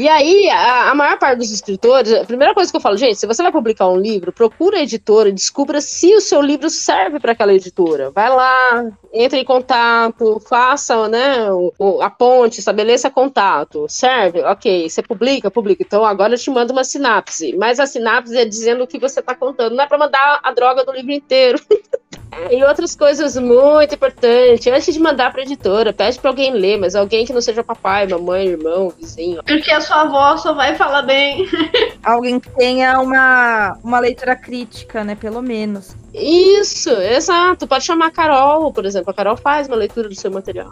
E 0.00 0.08
aí, 0.08 0.48
a, 0.48 0.90
a, 0.90 0.94
maior 0.94 1.18
parte 1.18 1.36
dos 1.36 1.52
escritores, 1.52 2.10
a 2.10 2.24
primeira 2.24 2.54
coisa 2.54 2.70
que 2.70 2.76
eu 2.78 2.80
falo, 2.80 2.96
gente, 2.96 3.18
se 3.18 3.26
você 3.26 3.42
vai 3.42 3.52
publicar 3.52 3.86
um 3.86 3.98
livro, 3.98 4.32
procura 4.32 4.78
a 4.78 4.82
editora 4.82 5.28
e 5.28 5.32
descubra 5.32 5.78
se 5.82 6.14
o 6.14 6.22
seu 6.22 6.40
livro 6.40 6.70
serve 6.70 7.20
para 7.20 7.32
aquela 7.32 7.52
editora. 7.52 8.10
Vai 8.10 8.30
lá, 8.30 8.90
entre 9.12 9.40
em 9.40 9.44
contato, 9.44 10.40
faça 10.48 11.06
né, 11.06 11.52
o, 11.52 12.00
a 12.00 12.08
ponte, 12.08 12.60
estabeleça 12.60 13.10
contato. 13.10 13.84
Serve? 13.90 14.40
Ok. 14.40 14.88
Você 14.88 15.02
publica? 15.02 15.50
Publica. 15.50 15.82
Então 15.82 16.02
agora 16.02 16.32
eu 16.32 16.38
te 16.38 16.48
mando 16.48 16.72
uma 16.72 16.82
sinapse. 16.82 17.54
Mas 17.58 17.78
a 17.78 17.84
sinapse 17.84 18.34
é 18.38 18.46
dizendo 18.46 18.84
o 18.84 18.86
que 18.86 18.98
você 18.98 19.20
está 19.20 19.34
contando. 19.34 19.76
Não 19.76 19.84
é 19.84 19.86
para 19.86 19.98
mandar 19.98 20.40
a 20.42 20.50
droga 20.50 20.82
do 20.82 20.92
livro 20.92 21.12
inteiro. 21.12 21.60
e 22.50 22.62
outras 22.64 22.94
coisas 22.94 23.36
muito 23.36 23.94
importantes. 23.94 24.66
Antes 24.66 24.94
de 24.94 25.00
mandar 25.00 25.32
para 25.32 25.42
editora, 25.42 25.92
pede 25.92 26.18
para 26.18 26.30
alguém 26.30 26.52
ler, 26.52 26.78
mas 26.78 26.94
alguém 26.94 27.24
que 27.24 27.32
não 27.32 27.40
seja 27.40 27.62
papai, 27.62 28.06
mamãe, 28.06 28.48
irmão, 28.48 28.92
vizinho. 28.98 29.42
Porque 29.44 29.70
a 29.70 29.80
sua 29.80 30.02
avó 30.02 30.36
só 30.36 30.54
vai 30.54 30.74
falar 30.76 31.02
bem. 31.02 31.48
alguém 32.02 32.38
que 32.38 32.50
tenha 32.50 33.00
uma, 33.00 33.76
uma 33.82 33.98
leitura 33.98 34.36
crítica, 34.36 35.04
né? 35.04 35.14
Pelo 35.14 35.42
menos. 35.42 35.96
Isso, 36.14 36.90
exato. 36.90 37.66
Pode 37.66 37.84
chamar 37.84 38.06
a 38.06 38.10
Carol, 38.10 38.72
por 38.72 38.84
exemplo. 38.84 39.10
A 39.10 39.14
Carol 39.14 39.36
faz 39.36 39.68
uma 39.68 39.76
leitura 39.76 40.08
do 40.08 40.14
seu 40.14 40.30
material. 40.30 40.70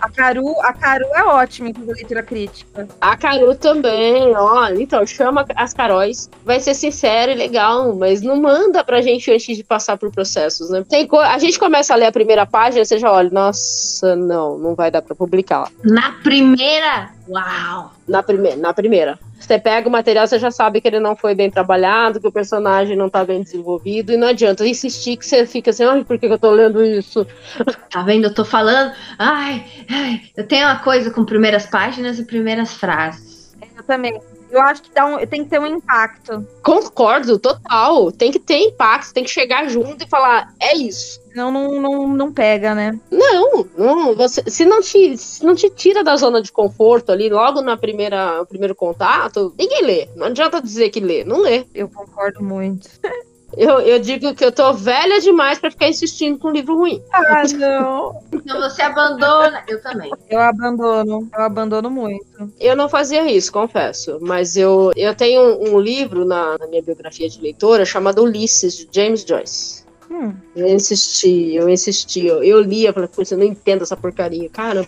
A 0.00 0.08
Caru, 0.08 0.60
a 0.60 0.72
Caru 0.72 1.06
é 1.14 1.22
ótima 1.24 1.68
em 1.68 1.74
fazer 1.74 1.92
leitura 1.92 2.22
crítica. 2.22 2.88
A 3.00 3.16
Caru 3.16 3.54
também, 3.54 4.34
ó. 4.36 4.68
Então, 4.70 5.04
chama 5.06 5.44
as 5.54 5.74
Caróis. 5.74 6.30
Vai 6.44 6.60
ser 6.60 6.74
sincero 6.74 7.32
e 7.32 7.34
legal, 7.34 7.94
mas 7.94 8.22
não 8.22 8.36
manda 8.36 8.82
pra 8.82 9.00
gente 9.00 9.30
antes 9.30 9.56
de 9.56 9.64
passar 9.64 9.98
por 9.98 10.10
processos, 10.10 10.70
né? 10.70 10.84
Tem 10.88 11.08
A 11.12 11.38
gente 11.38 11.58
começa 11.58 11.92
a 11.92 11.96
ler 11.96 12.06
a 12.06 12.12
primeira 12.12 12.46
página, 12.46 12.84
você 12.84 12.98
já 12.98 13.12
olha, 13.12 13.30
nossa, 13.30 14.16
não, 14.16 14.58
não 14.58 14.74
vai 14.74 14.90
dar 14.90 15.02
pra 15.02 15.14
publicar. 15.14 15.70
Na 15.84 16.12
primeira? 16.22 17.10
Uau! 17.30 17.92
Na, 18.08 18.24
prime 18.24 18.56
na 18.56 18.74
primeira. 18.74 19.16
Você 19.38 19.56
pega 19.56 19.88
o 19.88 19.92
material, 19.92 20.26
você 20.26 20.38
já 20.38 20.50
sabe 20.50 20.80
que 20.80 20.88
ele 20.88 20.98
não 20.98 21.14
foi 21.14 21.32
bem 21.32 21.48
trabalhado, 21.48 22.20
que 22.20 22.26
o 22.26 22.32
personagem 22.32 22.96
não 22.96 23.08
tá 23.08 23.24
bem 23.24 23.40
desenvolvido, 23.40 24.12
e 24.12 24.16
não 24.16 24.28
adianta 24.28 24.66
insistir 24.66 25.16
que 25.16 25.24
você 25.24 25.46
fica 25.46 25.70
assim, 25.70 25.84
ai, 25.84 26.04
por 26.04 26.18
que 26.18 26.26
eu 26.26 26.38
tô 26.38 26.50
lendo 26.50 26.84
isso? 26.84 27.26
Tá 27.90 28.02
vendo? 28.02 28.24
Eu 28.24 28.34
tô 28.34 28.44
falando, 28.44 28.92
ai, 29.18 29.64
ai, 29.88 30.22
eu 30.36 30.46
tenho 30.46 30.66
uma 30.66 30.78
coisa 30.78 31.10
com 31.10 31.24
primeiras 31.24 31.66
páginas 31.66 32.18
e 32.18 32.24
primeiras 32.24 32.74
frases. 32.74 33.56
Eu 33.76 33.82
também. 33.82 34.20
Eu 34.50 34.60
acho 34.62 34.82
que 34.82 34.90
dá 34.92 35.06
um, 35.06 35.26
tem 35.26 35.44
que 35.44 35.50
ter 35.50 35.60
um 35.60 35.66
impacto. 35.66 36.46
Concordo, 36.62 37.38
total. 37.38 38.10
Tem 38.10 38.32
que 38.32 38.38
ter 38.38 38.58
impacto, 38.58 39.14
tem 39.14 39.24
que 39.24 39.30
chegar 39.30 39.68
junto 39.68 40.04
e 40.04 40.08
falar, 40.08 40.52
é 40.60 40.76
isso. 40.76 41.20
Não, 41.34 41.52
não, 41.52 41.80
não, 41.80 42.08
não 42.08 42.32
pega, 42.32 42.74
né? 42.74 42.98
Não, 43.10 43.64
não. 43.76 44.14
Você, 44.16 44.42
se, 44.48 44.64
não 44.64 44.80
te, 44.80 45.16
se 45.16 45.44
não 45.44 45.54
te 45.54 45.70
tira 45.70 46.02
da 46.02 46.16
zona 46.16 46.42
de 46.42 46.50
conforto 46.50 47.12
ali, 47.12 47.28
logo 47.28 47.62
na 47.62 47.76
primeira, 47.76 48.38
no 48.38 48.46
primeiro 48.46 48.74
contato, 48.74 49.54
ninguém 49.56 49.82
lê. 49.82 50.08
Não 50.16 50.26
adianta 50.26 50.60
dizer 50.60 50.90
que 50.90 50.98
lê, 50.98 51.24
não 51.24 51.40
lê. 51.40 51.64
Eu 51.72 51.88
concordo 51.88 52.42
muito. 52.42 52.88
Eu, 53.56 53.80
eu 53.80 53.98
digo 53.98 54.34
que 54.34 54.44
eu 54.44 54.52
tô 54.52 54.72
velha 54.72 55.20
demais 55.20 55.58
para 55.58 55.70
ficar 55.70 55.88
insistindo 55.88 56.38
com 56.38 56.48
um 56.48 56.52
livro 56.52 56.76
ruim. 56.76 57.02
Ah, 57.12 57.42
não. 57.54 58.20
então 58.32 58.60
você 58.60 58.82
abandona. 58.82 59.62
Eu 59.68 59.82
também. 59.82 60.10
Eu 60.28 60.40
abandono. 60.40 61.28
Eu 61.32 61.42
abandono 61.42 61.90
muito. 61.90 62.52
Eu 62.58 62.76
não 62.76 62.88
fazia 62.88 63.30
isso, 63.30 63.52
confesso. 63.52 64.18
Mas 64.20 64.56
eu, 64.56 64.92
eu 64.96 65.14
tenho 65.14 65.40
um, 65.42 65.74
um 65.74 65.80
livro 65.80 66.24
na, 66.24 66.56
na 66.58 66.66
minha 66.66 66.82
biografia 66.82 67.28
de 67.28 67.40
leitora 67.40 67.84
chamado 67.84 68.22
Ulisses, 68.22 68.76
de 68.76 68.88
James 68.92 69.24
Joyce. 69.26 69.79
Hum. 70.10 70.34
Eu 70.56 70.66
insisti, 70.66 71.54
eu 71.54 71.68
insisti, 71.68 72.26
eu, 72.26 72.42
eu 72.42 72.60
lia, 72.60 72.92
falei, 72.92 73.08
eu 73.30 73.38
não 73.38 73.44
entendo 73.44 73.82
essa 73.82 73.96
porcaria. 73.96 74.50
Cara, 74.50 74.84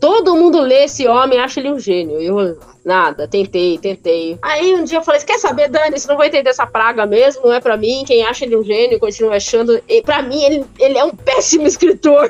todo 0.00 0.34
mundo 0.34 0.60
lê 0.60 0.82
esse 0.84 1.06
homem 1.06 1.38
acha 1.38 1.60
ele 1.60 1.70
um 1.70 1.78
gênio. 1.78 2.20
Eu, 2.20 2.58
nada, 2.84 3.28
tentei, 3.28 3.78
tentei. 3.78 4.36
Aí 4.42 4.74
um 4.74 4.82
dia 4.82 4.98
eu 4.98 5.02
falei, 5.04 5.20
quer 5.20 5.38
saber, 5.38 5.68
Dani, 5.68 5.96
você 5.98 6.08
não 6.08 6.16
vai 6.16 6.26
entender 6.26 6.50
essa 6.50 6.66
praga 6.66 7.06
mesmo, 7.06 7.46
não 7.46 7.52
é 7.52 7.60
pra 7.60 7.76
mim. 7.76 8.02
Quem 8.04 8.24
acha 8.24 8.44
ele 8.44 8.56
um 8.56 8.64
gênio, 8.64 8.98
continua 8.98 9.36
achando. 9.36 9.80
E 9.88 10.02
pra 10.02 10.20
mim, 10.22 10.42
ele, 10.42 10.64
ele 10.80 10.98
é 10.98 11.04
um 11.04 11.14
péssimo 11.14 11.68
escritor. 11.68 12.28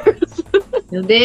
Meu 0.92 1.02
Deus! 1.02 1.24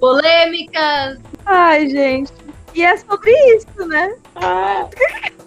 Polêmicas! 0.00 1.18
Ai, 1.44 1.86
gente. 1.86 2.32
E 2.74 2.82
é 2.82 2.96
sobre 2.96 3.30
isso, 3.56 3.86
né? 3.86 4.14
Ah. 4.36 4.88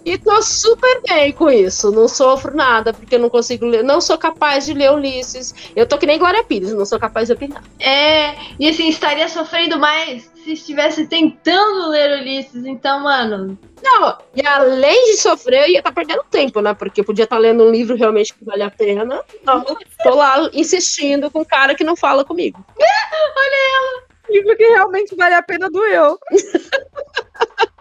E 0.04 0.18
tô 0.18 0.42
super 0.42 1.00
bem 1.08 1.32
com 1.32 1.50
isso. 1.50 1.90
Não 1.90 2.06
sofro 2.06 2.54
nada, 2.54 2.92
porque 2.92 3.14
eu 3.14 3.18
não 3.18 3.30
consigo 3.30 3.64
ler. 3.64 3.82
Não 3.82 4.00
sou 4.00 4.18
capaz 4.18 4.66
de 4.66 4.74
ler 4.74 4.92
Ulisses. 4.92 5.54
Eu 5.74 5.86
tô 5.86 5.96
que 5.96 6.06
nem 6.06 6.18
Glória 6.18 6.44
Pires, 6.44 6.72
não 6.72 6.84
sou 6.84 6.98
capaz 6.98 7.28
de 7.28 7.32
opinar. 7.32 7.62
É, 7.80 8.34
e 8.58 8.68
assim, 8.68 8.88
estaria 8.88 9.28
sofrendo 9.28 9.78
mais 9.78 10.30
se 10.44 10.52
estivesse 10.52 11.06
tentando 11.06 11.88
ler 11.88 12.20
Ulisses. 12.20 12.66
Então, 12.66 13.00
mano. 13.00 13.58
Não, 13.82 14.18
e 14.34 14.46
além 14.46 15.12
de 15.12 15.16
sofrer, 15.16 15.62
eu 15.62 15.68
ia 15.68 15.78
estar 15.78 15.90
tá 15.90 15.94
perdendo 15.94 16.24
tempo, 16.30 16.60
né? 16.60 16.74
Porque 16.74 17.00
eu 17.00 17.04
podia 17.04 17.24
estar 17.24 17.36
tá 17.36 17.40
lendo 17.40 17.64
um 17.64 17.70
livro 17.70 17.96
realmente 17.96 18.34
que 18.34 18.44
vale 18.44 18.62
a 18.62 18.70
pena. 18.70 19.22
Não, 19.42 19.64
tô 20.02 20.14
lá 20.14 20.50
insistindo 20.52 21.30
com 21.30 21.40
um 21.40 21.44
cara 21.44 21.74
que 21.74 21.84
não 21.84 21.96
fala 21.96 22.24
comigo. 22.24 22.62
Olha 22.78 23.76
ela! 23.76 24.04
Livro 24.28 24.56
que 24.56 24.64
realmente 24.64 25.14
vale 25.14 25.34
a 25.34 25.42
pena 25.42 25.70
doeu. 25.70 26.18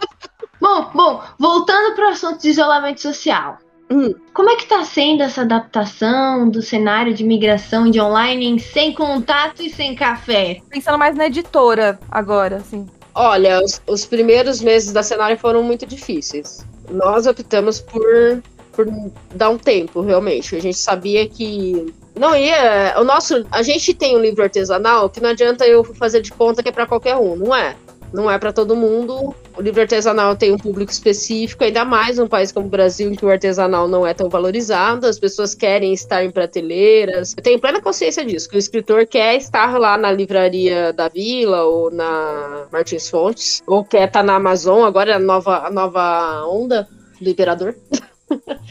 Bom, 0.63 0.89
bom, 0.93 1.21
voltando 1.37 1.93
para 1.93 2.05
o 2.05 2.11
assunto 2.11 2.41
de 2.41 2.47
isolamento 2.47 3.01
social. 3.01 3.57
Hum. 3.91 4.13
Como 4.33 4.49
é 4.49 4.55
que 4.55 4.63
está 4.63 4.81
sendo 4.85 5.21
essa 5.21 5.41
adaptação 5.41 6.47
do 6.47 6.61
cenário 6.61 7.13
de 7.13 7.21
migração 7.21 7.91
de 7.91 7.99
online 7.99 8.57
sem 8.61 8.93
contato 8.93 9.61
e 9.61 9.69
sem 9.69 9.93
café? 9.93 10.61
Pensando 10.69 10.97
mais 10.97 11.17
na 11.17 11.27
editora 11.27 11.99
agora, 12.09 12.55
assim. 12.55 12.87
Olha, 13.13 13.61
os, 13.61 13.81
os 13.85 14.05
primeiros 14.05 14.61
meses 14.61 14.93
da 14.93 15.03
cenário 15.03 15.37
foram 15.37 15.61
muito 15.63 15.85
difíceis. 15.85 16.65
Nós 16.89 17.27
optamos 17.27 17.81
por, 17.81 18.41
por 18.71 18.87
dar 19.35 19.49
um 19.49 19.57
tempo, 19.57 19.99
realmente. 19.99 20.55
A 20.55 20.61
gente 20.61 20.77
sabia 20.77 21.27
que 21.27 21.93
não 22.15 22.33
ia. 22.33 22.95
O 22.97 23.03
nosso, 23.03 23.45
a 23.51 23.61
gente 23.63 23.93
tem 23.93 24.15
um 24.15 24.21
livro 24.21 24.41
artesanal 24.41 25.09
que 25.09 25.19
não 25.19 25.31
adianta 25.31 25.67
eu 25.67 25.83
fazer 25.83 26.21
de 26.21 26.31
conta 26.31 26.63
que 26.63 26.69
é 26.69 26.71
para 26.71 26.87
qualquer 26.87 27.17
um, 27.17 27.35
não 27.35 27.53
é? 27.53 27.75
Não 28.13 28.29
é 28.29 28.37
para 28.37 28.53
todo 28.53 28.75
mundo. 28.75 29.35
O 29.57 29.61
livro 29.61 29.81
artesanal 29.81 30.35
tem 30.35 30.51
um 30.51 30.57
público 30.57 30.91
específico, 30.91 31.63
ainda 31.63 31.83
mais 31.83 32.17
num 32.17 32.27
país 32.27 32.51
como 32.51 32.67
o 32.67 32.69
Brasil, 32.69 33.11
em 33.11 33.15
que 33.15 33.25
o 33.25 33.29
artesanal 33.29 33.87
não 33.87 34.05
é 34.05 34.13
tão 34.13 34.29
valorizado, 34.29 35.07
as 35.07 35.19
pessoas 35.19 35.55
querem 35.55 35.93
estar 35.93 36.23
em 36.23 36.31
prateleiras. 36.31 37.33
Eu 37.35 37.43
tenho 37.43 37.59
plena 37.59 37.81
consciência 37.81 38.23
disso, 38.23 38.49
que 38.49 38.55
o 38.55 38.59
escritor 38.59 39.05
quer 39.07 39.35
estar 39.35 39.77
lá 39.77 39.97
na 39.97 40.11
livraria 40.11 40.93
da 40.93 41.07
Vila 41.07 41.63
ou 41.63 41.91
na 41.91 42.67
Martins 42.71 43.09
Fontes, 43.09 43.61
ou 43.65 43.83
quer 43.83 44.07
estar 44.07 44.23
na 44.23 44.35
Amazon, 44.35 44.83
agora 44.83 45.11
é 45.11 45.15
a 45.15 45.19
nova, 45.19 45.67
a 45.67 45.71
nova 45.71 46.45
onda 46.47 46.87
do 47.19 47.29
Imperador. 47.29 47.75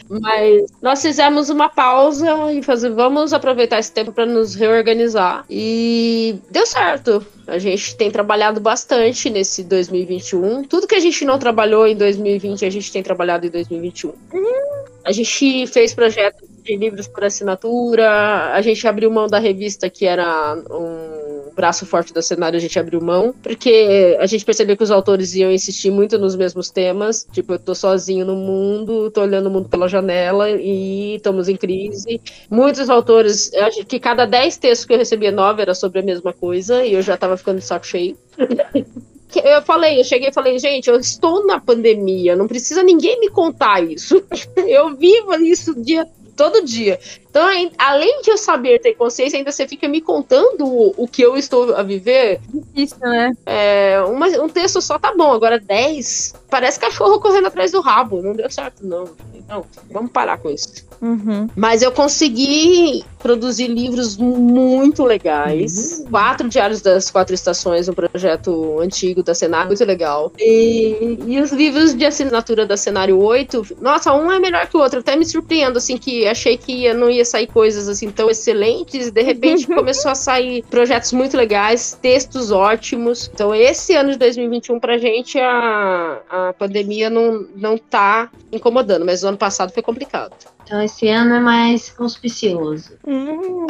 Mas 0.09 0.71
nós 0.81 1.01
fizemos 1.01 1.49
uma 1.49 1.69
pausa 1.69 2.51
e 2.51 2.61
fazer, 2.61 2.89
vamos 2.91 3.33
aproveitar 3.33 3.79
esse 3.79 3.91
tempo 3.91 4.11
para 4.11 4.25
nos 4.25 4.55
reorganizar. 4.55 5.45
E 5.49 6.35
deu 6.49 6.65
certo. 6.65 7.25
A 7.47 7.57
gente 7.57 7.95
tem 7.95 8.09
trabalhado 8.09 8.59
bastante 8.61 9.29
nesse 9.29 9.63
2021. 9.63 10.63
Tudo 10.63 10.87
que 10.87 10.95
a 10.95 10.99
gente 10.99 11.25
não 11.25 11.37
trabalhou 11.37 11.85
em 11.87 11.95
2020, 11.95 12.65
a 12.65 12.69
gente 12.69 12.91
tem 12.91 13.03
trabalhado 13.03 13.45
em 13.45 13.49
2021. 13.49 14.09
Uhum. 14.09 14.85
A 15.03 15.11
gente 15.11 15.67
fez 15.67 15.93
projetos 15.93 16.52
de 16.63 16.75
livros 16.75 17.07
por 17.07 17.23
assinatura, 17.23 18.53
a 18.53 18.61
gente 18.61 18.87
abriu 18.87 19.11
mão 19.11 19.27
da 19.27 19.39
revista 19.39 19.89
que 19.89 20.05
era 20.05 20.55
um 20.69 21.51
braço 21.55 21.85
forte 21.85 22.13
do 22.13 22.21
cenário, 22.21 22.57
a 22.57 22.59
gente 22.59 22.79
abriu 22.79 22.99
mão, 23.01 23.33
porque 23.43 24.17
a 24.19 24.25
gente 24.25 24.43
percebeu 24.43 24.75
que 24.75 24.83
os 24.83 24.91
autores 24.91 25.35
iam 25.35 25.51
insistir 25.51 25.91
muito 25.91 26.17
nos 26.17 26.35
mesmos 26.35 26.69
temas, 26.69 27.27
tipo, 27.31 27.53
eu 27.53 27.59
tô 27.59 27.75
sozinho 27.75 28.25
no 28.25 28.35
mundo, 28.35 29.11
tô 29.11 29.21
olhando 29.21 29.47
o 29.47 29.51
mundo 29.51 29.69
pela 29.69 29.87
janela 29.87 30.49
e 30.49 31.15
estamos 31.15 31.47
em 31.47 31.55
crise. 31.55 32.21
Muitos 32.49 32.89
autores, 32.89 33.53
acho 33.53 33.85
que 33.85 33.99
cada 33.99 34.25
10 34.25 34.57
textos 34.57 34.85
que 34.85 34.93
eu 34.93 34.97
recebia 34.97 35.31
nove 35.31 35.61
era 35.61 35.75
sobre 35.75 35.99
a 35.99 36.03
mesma 36.03 36.33
coisa, 36.33 36.83
e 36.83 36.93
eu 36.93 37.01
já 37.01 37.15
tava 37.15 37.37
ficando 37.37 37.59
de 37.59 37.65
saco 37.65 37.85
cheio. 37.85 38.17
eu 39.41 39.61
falei, 39.61 39.99
eu 39.99 40.03
cheguei 40.03 40.29
e 40.29 40.33
falei, 40.33 40.59
gente, 40.59 40.89
eu 40.89 40.99
estou 40.99 41.45
na 41.45 41.59
pandemia, 41.59 42.35
não 42.35 42.47
precisa 42.47 42.83
ninguém 42.83 43.19
me 43.19 43.29
contar 43.29 43.83
isso. 43.83 44.23
Eu 44.67 44.95
vivo 44.95 45.33
isso 45.35 45.79
dia 45.81 46.07
todo 46.35 46.65
dia. 46.65 46.99
Então, 47.29 47.47
além 47.77 48.21
de 48.21 48.31
eu 48.31 48.37
saber 48.37 48.79
ter 48.79 48.93
consciência, 48.93 49.37
ainda 49.37 49.51
você 49.51 49.67
fica 49.67 49.87
me 49.87 50.01
contando 50.01 50.65
o, 50.65 50.93
o 50.97 51.07
que 51.07 51.21
eu 51.21 51.35
estou 51.35 51.75
a 51.75 51.81
viver. 51.81 52.39
Isso, 52.75 52.99
né? 52.99 53.31
É, 53.45 54.01
uma, 54.07 54.27
um 54.27 54.49
texto 54.49 54.81
só 54.81 54.99
tá 54.99 55.13
bom, 55.15 55.31
agora 55.31 55.59
10, 55.59 56.35
parece 56.49 56.79
cachorro 56.79 57.19
correndo 57.19 57.47
atrás 57.47 57.71
do 57.71 57.81
rabo. 57.81 58.21
Não 58.21 58.33
deu 58.33 58.49
certo, 58.49 58.85
não. 58.85 59.05
Não, 59.47 59.65
vamos 59.91 60.11
parar 60.11 60.37
com 60.37 60.49
isso. 60.49 60.85
Uhum. 61.01 61.49
Mas 61.55 61.81
eu 61.81 61.91
consegui 61.91 63.03
produzir 63.19 63.67
livros 63.67 64.15
muito 64.17 65.03
legais. 65.03 66.03
Quatro 66.09 66.47
Diários 66.49 66.81
das 66.81 67.09
Quatro 67.11 67.33
Estações, 67.35 67.87
um 67.89 67.93
projeto 67.93 68.79
antigo 68.79 69.21
da 69.21 69.33
Cenário, 69.35 69.67
muito 69.67 69.83
legal. 69.85 70.31
E, 70.39 71.17
e 71.27 71.41
os 71.41 71.51
livros 71.51 71.93
de 71.93 72.05
assinatura 72.05 72.65
da 72.65 72.77
Cenário 72.77 73.19
8, 73.19 73.77
nossa, 73.81 74.13
um 74.13 74.31
é 74.31 74.39
melhor 74.39 74.67
que 74.67 74.77
o 74.77 74.79
outro. 74.79 74.99
Até 74.99 75.15
me 75.15 75.25
surpreendo, 75.25 75.77
assim, 75.77 75.97
que 75.97 76.25
achei 76.27 76.57
que 76.57 76.71
ia- 76.83 76.93
não 76.93 77.09
ia 77.09 77.25
sair 77.25 77.47
coisas 77.47 77.87
assim 77.89 78.09
tão 78.09 78.29
excelentes. 78.29 79.07
E 79.07 79.11
de 79.11 79.21
repente 79.21 79.67
começou 79.67 80.11
a 80.11 80.15
sair 80.15 80.63
projetos 80.69 81.11
muito 81.11 81.35
legais, 81.35 81.97
textos 82.01 82.51
ótimos. 82.51 83.29
Então, 83.33 83.53
esse 83.53 83.93
ano 83.95 84.11
de 84.11 84.17
2021, 84.17 84.79
pra 84.79 84.97
gente, 84.97 85.37
a, 85.39 86.19
a 86.29 86.53
pandemia 86.57 87.09
não, 87.09 87.45
não 87.55 87.77
tá 87.77 88.29
incomodando, 88.51 89.05
mas 89.05 89.23
o 89.23 89.27
ano 89.33 89.37
passado 89.37 89.73
foi 89.73 89.83
complicado. 89.83 90.35
Então 90.63 90.81
esse 90.81 91.07
ano 91.07 91.35
é 91.35 91.39
mais 91.39 91.93
auspicioso. 91.99 92.97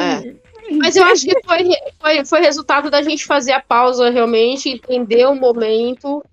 É. 0.00 0.34
Mas 0.78 0.96
eu 0.96 1.04
acho 1.04 1.26
que 1.26 1.38
foi, 1.44 1.70
foi, 2.00 2.24
foi 2.24 2.40
resultado 2.40 2.90
da 2.90 3.02
gente 3.02 3.26
fazer 3.26 3.52
a 3.52 3.60
pausa 3.60 4.10
realmente, 4.10 4.68
entender 4.68 5.26
o 5.26 5.34
momento. 5.34 6.24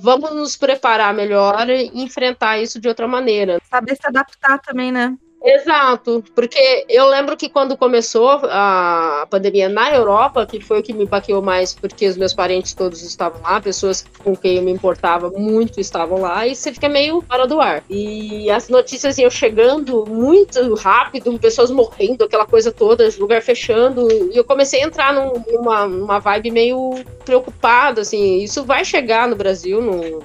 Vamos 0.00 0.34
nos 0.34 0.56
preparar 0.56 1.14
melhor 1.14 1.68
e 1.70 1.90
enfrentar 1.94 2.58
isso 2.58 2.80
de 2.80 2.88
outra 2.88 3.06
maneira. 3.06 3.60
Saber 3.70 3.94
se 3.94 4.06
adaptar 4.06 4.58
também, 4.58 4.90
né? 4.90 5.16
Exato, 5.48 6.24
porque 6.34 6.84
eu 6.88 7.06
lembro 7.06 7.36
que 7.36 7.48
quando 7.48 7.76
começou 7.76 8.30
a 8.50 9.24
pandemia 9.30 9.68
na 9.68 9.94
Europa, 9.94 10.44
que 10.44 10.58
foi 10.60 10.80
o 10.80 10.82
que 10.82 10.92
me 10.92 11.06
baqueou 11.06 11.40
mais, 11.40 11.72
porque 11.72 12.08
os 12.08 12.16
meus 12.16 12.34
parentes 12.34 12.74
todos 12.74 13.00
estavam 13.02 13.40
lá, 13.42 13.60
pessoas 13.60 14.04
com 14.24 14.34
quem 14.34 14.56
eu 14.56 14.62
me 14.64 14.72
importava 14.72 15.30
muito 15.30 15.78
estavam 15.80 16.20
lá, 16.20 16.44
e 16.48 16.56
você 16.56 16.72
fica 16.72 16.88
meio 16.88 17.22
fora 17.22 17.46
do 17.46 17.60
ar. 17.60 17.84
E 17.88 18.50
as 18.50 18.68
notícias 18.68 19.18
iam 19.18 19.30
chegando 19.30 20.04
muito 20.08 20.74
rápido, 20.74 21.38
pessoas 21.38 21.70
morrendo, 21.70 22.24
aquela 22.24 22.44
coisa 22.44 22.72
toda, 22.72 23.08
lugar 23.16 23.40
fechando, 23.40 24.10
e 24.32 24.36
eu 24.36 24.42
comecei 24.42 24.82
a 24.82 24.86
entrar 24.86 25.14
num- 25.14 25.44
numa, 25.46 25.86
numa 25.86 26.18
vibe 26.18 26.50
meio 26.50 27.04
preocupada, 27.24 28.00
assim, 28.00 28.38
isso 28.38 28.64
vai 28.64 28.84
chegar 28.84 29.28
no 29.28 29.36
Brasil, 29.36 29.80
não... 29.80 30.18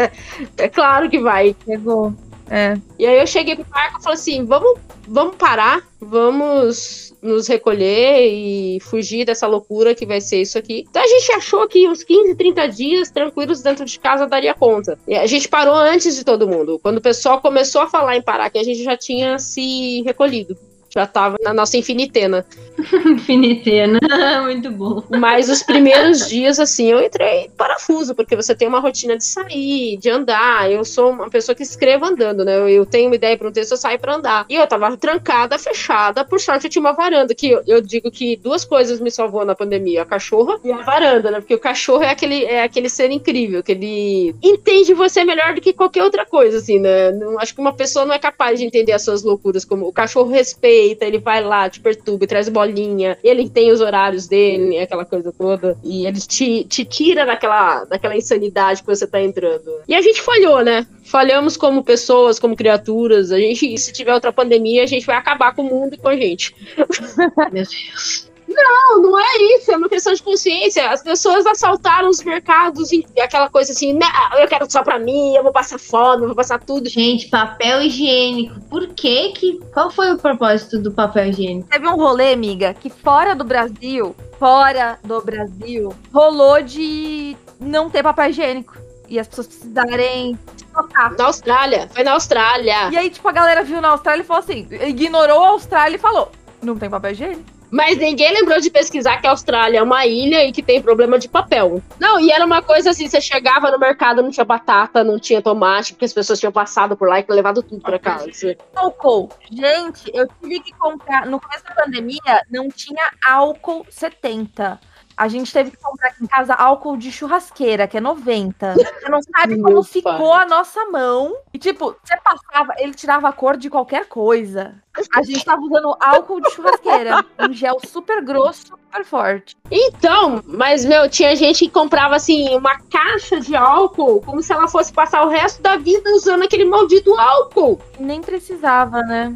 é 0.56 0.68
claro 0.70 1.10
que 1.10 1.18
vai, 1.18 1.54
Pegou. 1.66 2.14
É. 2.54 2.76
e 2.98 3.06
aí 3.06 3.18
eu 3.18 3.26
cheguei 3.26 3.56
pro 3.56 3.64
parque 3.64 3.98
e 3.98 4.02
falei 4.02 4.18
assim, 4.18 4.44
vamos, 4.44 4.78
vamos 5.08 5.36
parar, 5.36 5.82
vamos 5.98 7.14
nos 7.22 7.48
recolher 7.48 8.28
e 8.28 8.78
fugir 8.80 9.24
dessa 9.24 9.46
loucura 9.46 9.94
que 9.94 10.04
vai 10.04 10.20
ser 10.20 10.42
isso 10.42 10.58
aqui. 10.58 10.84
Então 10.86 11.02
a 11.02 11.06
gente 11.06 11.32
achou 11.32 11.66
que 11.66 11.88
uns 11.88 12.04
15, 12.04 12.34
30 12.34 12.68
dias 12.68 13.10
tranquilos 13.10 13.62
dentro 13.62 13.86
de 13.86 13.98
casa 13.98 14.26
daria 14.26 14.52
conta. 14.52 14.98
E 15.08 15.14
a 15.14 15.26
gente 15.26 15.48
parou 15.48 15.74
antes 15.74 16.14
de 16.14 16.24
todo 16.24 16.46
mundo. 16.46 16.78
Quando 16.78 16.98
o 16.98 17.02
pessoal 17.02 17.40
começou 17.40 17.80
a 17.80 17.88
falar 17.88 18.18
em 18.18 18.22
parar, 18.22 18.50
que 18.50 18.58
a 18.58 18.64
gente 18.64 18.82
já 18.82 18.98
tinha 18.98 19.38
se 19.38 20.02
recolhido. 20.02 20.54
Já 20.94 21.06
tava 21.06 21.38
na 21.42 21.54
nossa 21.54 21.76
infinitena. 21.78 22.44
Infinitena. 23.06 23.98
Muito 24.44 24.70
bom. 24.70 25.02
Mas 25.08 25.48
os 25.48 25.62
primeiros 25.62 26.28
dias, 26.28 26.60
assim, 26.60 26.90
eu 26.90 27.02
entrei 27.02 27.50
parafuso, 27.56 28.14
porque 28.14 28.36
você 28.36 28.54
tem 28.54 28.68
uma 28.68 28.78
rotina 28.78 29.16
de 29.16 29.24
sair, 29.24 29.96
de 29.96 30.10
andar. 30.10 30.70
Eu 30.70 30.84
sou 30.84 31.10
uma 31.10 31.30
pessoa 31.30 31.54
que 31.54 31.62
escreve 31.62 32.04
andando, 32.04 32.44
né? 32.44 32.58
Eu, 32.58 32.68
eu 32.68 32.84
tenho 32.84 33.06
uma 33.06 33.14
ideia 33.14 33.38
para 33.38 33.48
um 33.48 33.52
texto, 33.52 33.72
eu 33.72 33.76
saio 33.78 33.98
para 33.98 34.16
andar. 34.16 34.44
E 34.50 34.54
eu 34.54 34.66
tava 34.66 34.94
trancada, 34.98 35.58
fechada. 35.58 36.24
Por 36.26 36.38
sorte, 36.38 36.66
eu 36.66 36.70
tinha 36.70 36.80
uma 36.80 36.92
varanda, 36.92 37.34
que 37.34 37.50
eu, 37.50 37.62
eu 37.66 37.80
digo 37.80 38.10
que 38.10 38.36
duas 38.36 38.64
coisas 38.64 39.00
me 39.00 39.10
salvou 39.10 39.46
na 39.46 39.54
pandemia: 39.54 40.02
a 40.02 40.06
cachorra 40.06 40.58
e 40.62 40.70
a 40.70 40.82
varanda, 40.82 41.30
né? 41.30 41.40
Porque 41.40 41.54
o 41.54 41.58
cachorro 41.58 42.02
é 42.02 42.10
aquele, 42.10 42.44
é 42.44 42.62
aquele 42.62 42.90
ser 42.90 43.10
incrível, 43.10 43.62
que 43.62 43.72
ele 43.72 44.34
entende 44.42 44.92
você 44.92 45.24
melhor 45.24 45.54
do 45.54 45.60
que 45.62 45.72
qualquer 45.72 46.02
outra 46.02 46.26
coisa, 46.26 46.58
assim, 46.58 46.78
né? 46.78 47.12
Não, 47.12 47.38
acho 47.38 47.54
que 47.54 47.60
uma 47.62 47.72
pessoa 47.72 48.04
não 48.04 48.14
é 48.14 48.18
capaz 48.18 48.58
de 48.58 48.66
entender 48.66 48.92
as 48.92 49.02
suas 49.02 49.22
loucuras, 49.22 49.64
como 49.64 49.86
o 49.86 49.92
cachorro 49.92 50.30
respeita, 50.30 50.81
ele 50.82 51.18
vai 51.18 51.42
lá, 51.42 51.68
te 51.68 51.80
perturba, 51.80 52.26
traz 52.26 52.48
bolinha, 52.48 53.18
ele 53.22 53.48
tem 53.48 53.70
os 53.70 53.80
horários 53.80 54.26
dele, 54.26 54.78
aquela 54.78 55.04
coisa 55.04 55.32
toda, 55.32 55.76
e 55.82 56.06
ele 56.06 56.20
te, 56.20 56.64
te 56.64 56.84
tira 56.84 57.24
daquela, 57.24 57.84
daquela 57.84 58.16
insanidade 58.16 58.82
que 58.82 58.86
você 58.86 59.06
tá 59.06 59.20
entrando. 59.20 59.80
E 59.86 59.94
a 59.94 60.02
gente 60.02 60.20
falhou, 60.20 60.62
né? 60.64 60.86
Falhamos 61.04 61.56
como 61.56 61.84
pessoas, 61.84 62.38
como 62.38 62.56
criaturas. 62.56 63.32
A 63.32 63.38
gente, 63.38 63.76
se 63.78 63.92
tiver 63.92 64.14
outra 64.14 64.32
pandemia, 64.32 64.82
a 64.82 64.86
gente 64.86 65.06
vai 65.06 65.16
acabar 65.16 65.54
com 65.54 65.62
o 65.62 65.68
mundo 65.68 65.94
e 65.94 65.98
com 65.98 66.08
a 66.08 66.16
gente. 66.16 66.54
Meu 67.52 67.64
Deus. 67.64 68.31
Não, 68.54 69.02
não 69.02 69.18
é 69.18 69.36
isso, 69.56 69.72
é 69.72 69.76
uma 69.76 69.88
questão 69.88 70.12
de 70.12 70.22
consciência. 70.22 70.90
As 70.90 71.02
pessoas 71.02 71.46
assaltaram 71.46 72.08
os 72.08 72.22
mercados 72.22 72.92
e 72.92 73.06
aquela 73.20 73.48
coisa 73.48 73.72
assim, 73.72 73.92
não, 73.92 74.38
eu 74.38 74.48
quero 74.48 74.70
só 74.70 74.82
pra 74.82 74.98
mim, 74.98 75.34
eu 75.34 75.42
vou 75.42 75.52
passar 75.52 75.78
fome, 75.78 76.22
eu 76.22 76.28
vou 76.28 76.36
passar 76.36 76.60
tudo. 76.60 76.88
Gente, 76.88 77.28
papel 77.28 77.82
higiênico. 77.82 78.60
Por 78.68 78.88
que 78.88 79.30
que... 79.32 79.60
Qual 79.72 79.90
foi 79.90 80.12
o 80.12 80.18
propósito 80.18 80.78
do 80.78 80.92
papel 80.92 81.26
higiênico? 81.26 81.68
Teve 81.68 81.88
um 81.88 81.96
rolê, 81.96 82.32
amiga, 82.32 82.74
que 82.74 82.90
fora 82.90 83.34
do 83.34 83.44
Brasil, 83.44 84.14
fora 84.38 84.98
do 85.02 85.20
Brasil, 85.20 85.94
rolou 86.12 86.62
de 86.62 87.36
não 87.60 87.88
ter 87.88 88.02
papel 88.02 88.30
higiênico. 88.30 88.76
E 89.08 89.18
as 89.18 89.28
pessoas 89.28 89.46
precisarem 89.46 90.38
tocar. 90.72 91.12
Na 91.18 91.26
Austrália, 91.26 91.88
foi 91.92 92.02
na 92.02 92.12
Austrália. 92.12 92.88
E 92.90 92.96
aí, 92.96 93.10
tipo, 93.10 93.28
a 93.28 93.32
galera 93.32 93.62
viu 93.62 93.78
na 93.80 93.88
Austrália 93.90 94.22
e 94.22 94.26
falou 94.26 94.42
assim: 94.42 94.66
ignorou 94.86 95.44
a 95.44 95.48
Austrália 95.48 95.96
e 95.96 95.98
falou: 95.98 96.32
não 96.62 96.78
tem 96.78 96.88
papel 96.88 97.10
higiênico. 97.12 97.44
Mas 97.72 97.96
ninguém 97.96 98.34
lembrou 98.34 98.60
de 98.60 98.70
pesquisar 98.70 99.16
que 99.16 99.26
a 99.26 99.30
Austrália 99.30 99.78
é 99.78 99.82
uma 99.82 100.04
ilha 100.04 100.44
e 100.44 100.52
que 100.52 100.62
tem 100.62 100.82
problema 100.82 101.18
de 101.18 101.26
papel. 101.26 101.82
Não, 101.98 102.20
e 102.20 102.30
era 102.30 102.44
uma 102.44 102.60
coisa 102.60 102.90
assim, 102.90 103.08
você 103.08 103.18
chegava 103.18 103.70
no 103.70 103.78
mercado, 103.78 104.22
não 104.22 104.30
tinha 104.30 104.44
batata, 104.44 105.02
não 105.02 105.18
tinha 105.18 105.40
tomate, 105.40 105.94
porque 105.94 106.04
as 106.04 106.12
pessoas 106.12 106.38
tinham 106.38 106.52
passado 106.52 106.94
por 106.94 107.08
lá 107.08 107.18
e 107.18 107.24
levado 107.30 107.62
tudo 107.62 107.80
pra 107.80 107.98
casa. 107.98 108.30
Álcool. 108.76 109.30
Gente, 109.50 110.10
eu 110.12 110.28
tive 110.42 110.60
que 110.60 110.72
comprar. 110.72 111.24
No 111.24 111.40
começo 111.40 111.64
da 111.64 111.74
pandemia, 111.74 112.42
não 112.50 112.68
tinha 112.68 113.10
álcool 113.26 113.86
70. 113.88 114.78
A 115.16 115.28
gente 115.28 115.52
teve 115.52 115.70
que 115.70 115.76
comprar 115.76 116.08
aqui 116.08 116.24
em 116.24 116.26
casa 116.26 116.54
álcool 116.54 116.96
de 116.96 117.12
churrasqueira, 117.12 117.86
que 117.86 117.96
é 117.96 118.00
90. 118.00 118.74
Você 118.74 119.08
não 119.08 119.20
sabe 119.22 119.54
Meu 119.54 119.64
como 119.64 119.82
pai. 119.82 119.84
ficou 119.84 120.32
a 120.32 120.46
nossa 120.46 120.84
mão. 120.86 121.36
E, 121.52 121.58
tipo, 121.58 121.96
você 122.02 122.16
passava, 122.16 122.74
ele 122.78 122.94
tirava 122.94 123.28
a 123.28 123.32
cor 123.32 123.56
de 123.56 123.68
qualquer 123.68 124.06
coisa. 124.06 124.74
A 125.14 125.22
gente 125.22 125.44
tava 125.44 125.62
usando 125.62 125.96
álcool 126.00 126.40
de 126.40 126.50
churrasqueira. 126.50 127.24
Um 127.40 127.52
gel 127.52 127.78
super 127.86 128.22
grosso, 128.22 128.66
super 128.66 129.04
forte. 129.04 129.56
Então, 129.70 130.42
mas, 130.46 130.84
meu, 130.84 131.08
tinha 131.08 131.34
gente 131.34 131.60
que 131.64 131.70
comprava, 131.70 132.14
assim, 132.14 132.54
uma 132.54 132.78
caixa 132.90 133.40
de 133.40 133.56
álcool, 133.56 134.20
como 134.20 134.42
se 134.42 134.52
ela 134.52 134.68
fosse 134.68 134.92
passar 134.92 135.24
o 135.24 135.28
resto 135.28 135.62
da 135.62 135.76
vida 135.76 136.10
usando 136.14 136.42
aquele 136.42 136.66
maldito 136.66 137.14
álcool. 137.18 137.80
Nem 137.98 138.20
precisava, 138.20 139.00
né? 139.00 139.34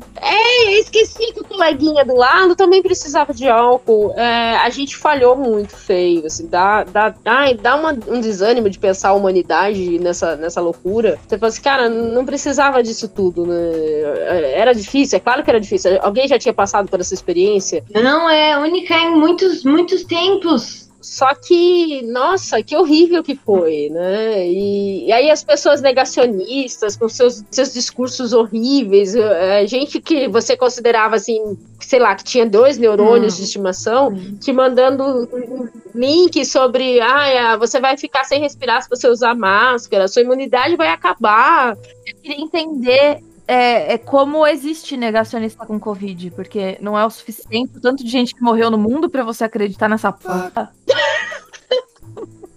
Eu 0.67 0.73
esqueci 0.81 1.33
que 1.33 1.41
o 1.41 1.45
coleguinha 1.45 2.05
do 2.05 2.15
lado 2.15 2.55
também 2.55 2.83
precisava 2.83 3.33
de 3.33 3.49
álcool. 3.49 4.13
É, 4.15 4.57
a 4.59 4.69
gente 4.69 4.95
falhou 4.97 5.37
muito 5.37 5.75
feio, 5.75 6.27
assim, 6.27 6.47
dá, 6.49 6.85
dá, 6.85 7.15
ai, 7.25 7.55
dá 7.55 7.77
uma- 7.77 7.97
um 8.09 8.21
desânimo 8.21 8.69
de 8.69 8.79
pensar 8.79 9.11
a 9.11 9.15
humanidade 9.15 9.99
nessa, 9.99 10.37
nessa 10.37 10.61
loucura. 10.61 11.19
Você 11.27 11.39
fala 11.39 11.49
assim, 11.49 11.63
cara, 11.63 11.89
não 11.89 12.27
precisava 12.27 12.83
disso 12.83 13.09
tudo, 13.09 13.47
né? 13.47 13.55
Era 14.55 14.75
difícil, 14.75 15.17
é 15.17 15.21
claro 15.21 15.43
que 15.47 15.51
era 15.51 15.61
difícil. 15.61 15.99
Alguém 16.03 16.29
já 16.29 16.39
tinha 16.39 16.53
passado 16.53 16.89
por 16.89 17.01
essa 17.01 17.15
experiência. 17.15 17.83
Não 17.95 18.29
é 18.29 18.59
única 18.59 18.95
em 18.95 19.17
muitos, 19.17 19.65
muitos 19.65 20.05
tempos. 20.05 20.87
Só 21.01 21.33
que, 21.37 22.03
nossa, 22.03 22.61
que 22.65 22.77
horrível 22.77 23.23
que 23.23 23.37
foi, 23.37 23.89
né? 23.93 24.45
E, 24.45 25.07
e 25.07 25.13
aí 25.13 25.31
as 25.31 25.45
pessoas 25.45 25.81
negacionistas, 25.81 26.97
com 26.97 27.09
seus, 27.09 27.45
seus 27.49 27.73
discursos 27.73 28.33
horríveis, 28.33 29.15
eh, 29.15 29.65
gente 29.69 30.01
que 30.01 30.27
você 30.27 30.57
considerava 30.57 31.15
assim, 31.15 31.57
sei 31.79 32.01
lá, 32.01 32.17
que 32.17 32.25
tinha 32.25 32.45
dois 32.45 32.77
neurônios 32.77 33.35
Hum. 33.35 33.37
de 33.37 33.45
estimação, 33.45 34.15
te 34.41 34.53
mandando 34.53 35.29
um 35.33 35.69
link 35.95 36.45
sobre, 36.45 37.01
ah, 37.01 37.57
você 37.57 37.79
vai 37.79 37.97
ficar 37.97 38.25
sem 38.25 38.41
respirar 38.41 38.83
se 38.83 38.91
você 38.91 39.09
usar 39.09 39.37
máscara, 39.37 40.09
sua 40.09 40.23
imunidade 40.23 40.75
vai 40.75 40.89
acabar. 40.89 41.77
Eu 42.05 42.17
queria 42.21 42.43
entender 42.43 43.21
é, 43.47 43.95
é 43.95 43.99
como 43.99 44.47
existe 44.47 44.97
negacionista 44.97 45.65
com 45.65 45.79
Covid, 45.79 46.31
porque 46.33 46.77
não 46.81 46.99
é 46.99 47.05
o 47.05 47.11
suficiente 47.11 47.77
o 47.77 47.81
tanto 47.81 48.05
de 48.05 48.11
gente 48.11 48.35
que 48.35 48.43
morreu 48.43 48.71
no 48.71 48.79
mundo 48.79 49.09
pra 49.09 49.23
você 49.23 49.45
acreditar 49.45 49.89
nessa 49.89 50.13
porra. 50.13 50.73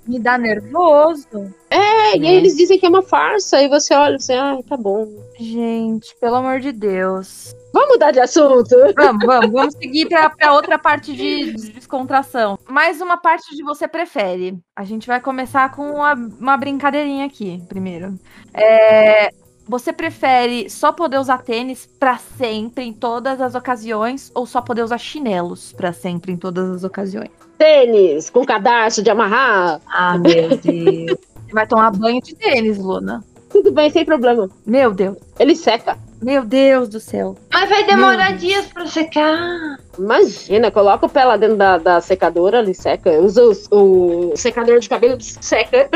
Me 0.08 0.18
dá 0.18 0.40
nervoso. 0.40 1.54
É, 1.70 2.18
e 2.18 2.28
aí 2.28 2.36
eles 2.36 2.56
dizem 2.56 2.80
que 2.80 2.86
é 2.88 2.90
uma 2.90 3.04
farsa, 3.04 3.62
e 3.62 3.70
você 3.70 3.94
olha 3.94 4.16
assim, 4.16 4.34
ah, 4.34 4.58
tá 4.68 4.76
bom. 4.76 5.08
Gente, 5.40 6.16
pelo 6.20 6.38
amor 6.38 6.60
de 6.60 6.72
Deus. 6.72 7.56
Vamos 7.72 7.90
mudar 7.90 8.10
de 8.10 8.20
assunto. 8.20 8.76
Vamos, 8.96 9.24
vamos, 9.24 9.52
vamos 9.52 9.76
seguir 9.76 10.08
pra, 10.08 10.32
pra 10.32 10.54
outra 10.54 10.80
parte 10.80 11.16
de 11.16 11.54
de 11.54 11.72
descontração. 11.72 12.58
Mais 12.68 13.00
uma 13.00 13.18
parte 13.18 13.56
de 13.56 13.64
você 13.64 13.88
prefere. 13.88 14.58
A 14.76 14.84
gente 14.84 15.06
vai 15.06 15.22
começar 15.22 15.70
com 15.72 15.84
uma, 15.84 16.14
uma 16.14 16.58
brincadeirinha 16.58 17.28
aqui, 17.28 17.62
primeiro. 17.70 18.16
É, 18.52 19.30
você 19.70 19.94
prefere 19.94 20.68
só 20.70 20.92
poder 20.92 21.20
usar 21.20 21.38
tênis 21.44 21.88
pra 22.00 22.18
sempre, 22.18 22.84
em 22.84 22.92
todas 22.92 23.40
as 23.40 23.54
ocasiões, 23.54 24.32
ou 24.34 24.46
só 24.46 24.60
poder 24.62 24.84
usar 24.84 24.98
chinelos 24.98 25.72
pra 25.72 25.94
sempre, 25.94 26.32
em 26.32 26.38
todas 26.38 26.70
as 26.72 26.84
ocasiões? 26.84 27.30
Tênis, 27.58 28.30
com 28.30 28.44
cadarço 28.44 29.04
de 29.04 29.10
amarrar, 29.12 29.80
Ah, 29.88 30.18
meu 30.18 30.58
Deus. 30.58 31.18
Você 31.50 31.54
vai 31.54 31.66
tomar 31.68 31.92
banho 31.92 32.22
de 32.22 32.36
tênis, 32.36 32.78
Luna. 32.78 33.24
tudo 33.50 33.72
bem, 33.72 33.90
sem 33.90 34.04
problema. 34.06 34.50
Meu 34.66 34.92
Deus. 34.94 35.18
Ele 35.40 35.56
seca. 35.56 35.98
Meu 36.22 36.44
Deus 36.44 36.90
do 36.90 37.00
céu. 37.00 37.36
Mas 37.52 37.70
vai 37.70 37.84
demorar 37.86 38.36
dias 38.38 38.66
pra 38.68 38.86
secar. 38.86 39.80
Imagina, 40.00 40.72
coloca 40.72 41.06
o 41.06 41.10
pé 41.10 41.26
lá 41.26 41.36
dentro 41.36 41.58
da, 41.58 41.78
da 41.78 42.00
secadora, 42.02 42.60
ele 42.60 42.74
seca. 42.74 43.12
Usa 43.20 43.44
o, 43.72 44.32
o 44.32 44.38
secador 44.38 44.80
de 44.80 44.88
cabelo, 44.88 45.18
seca. 45.20 45.90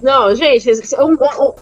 Não, 0.00 0.34
gente, 0.34 0.70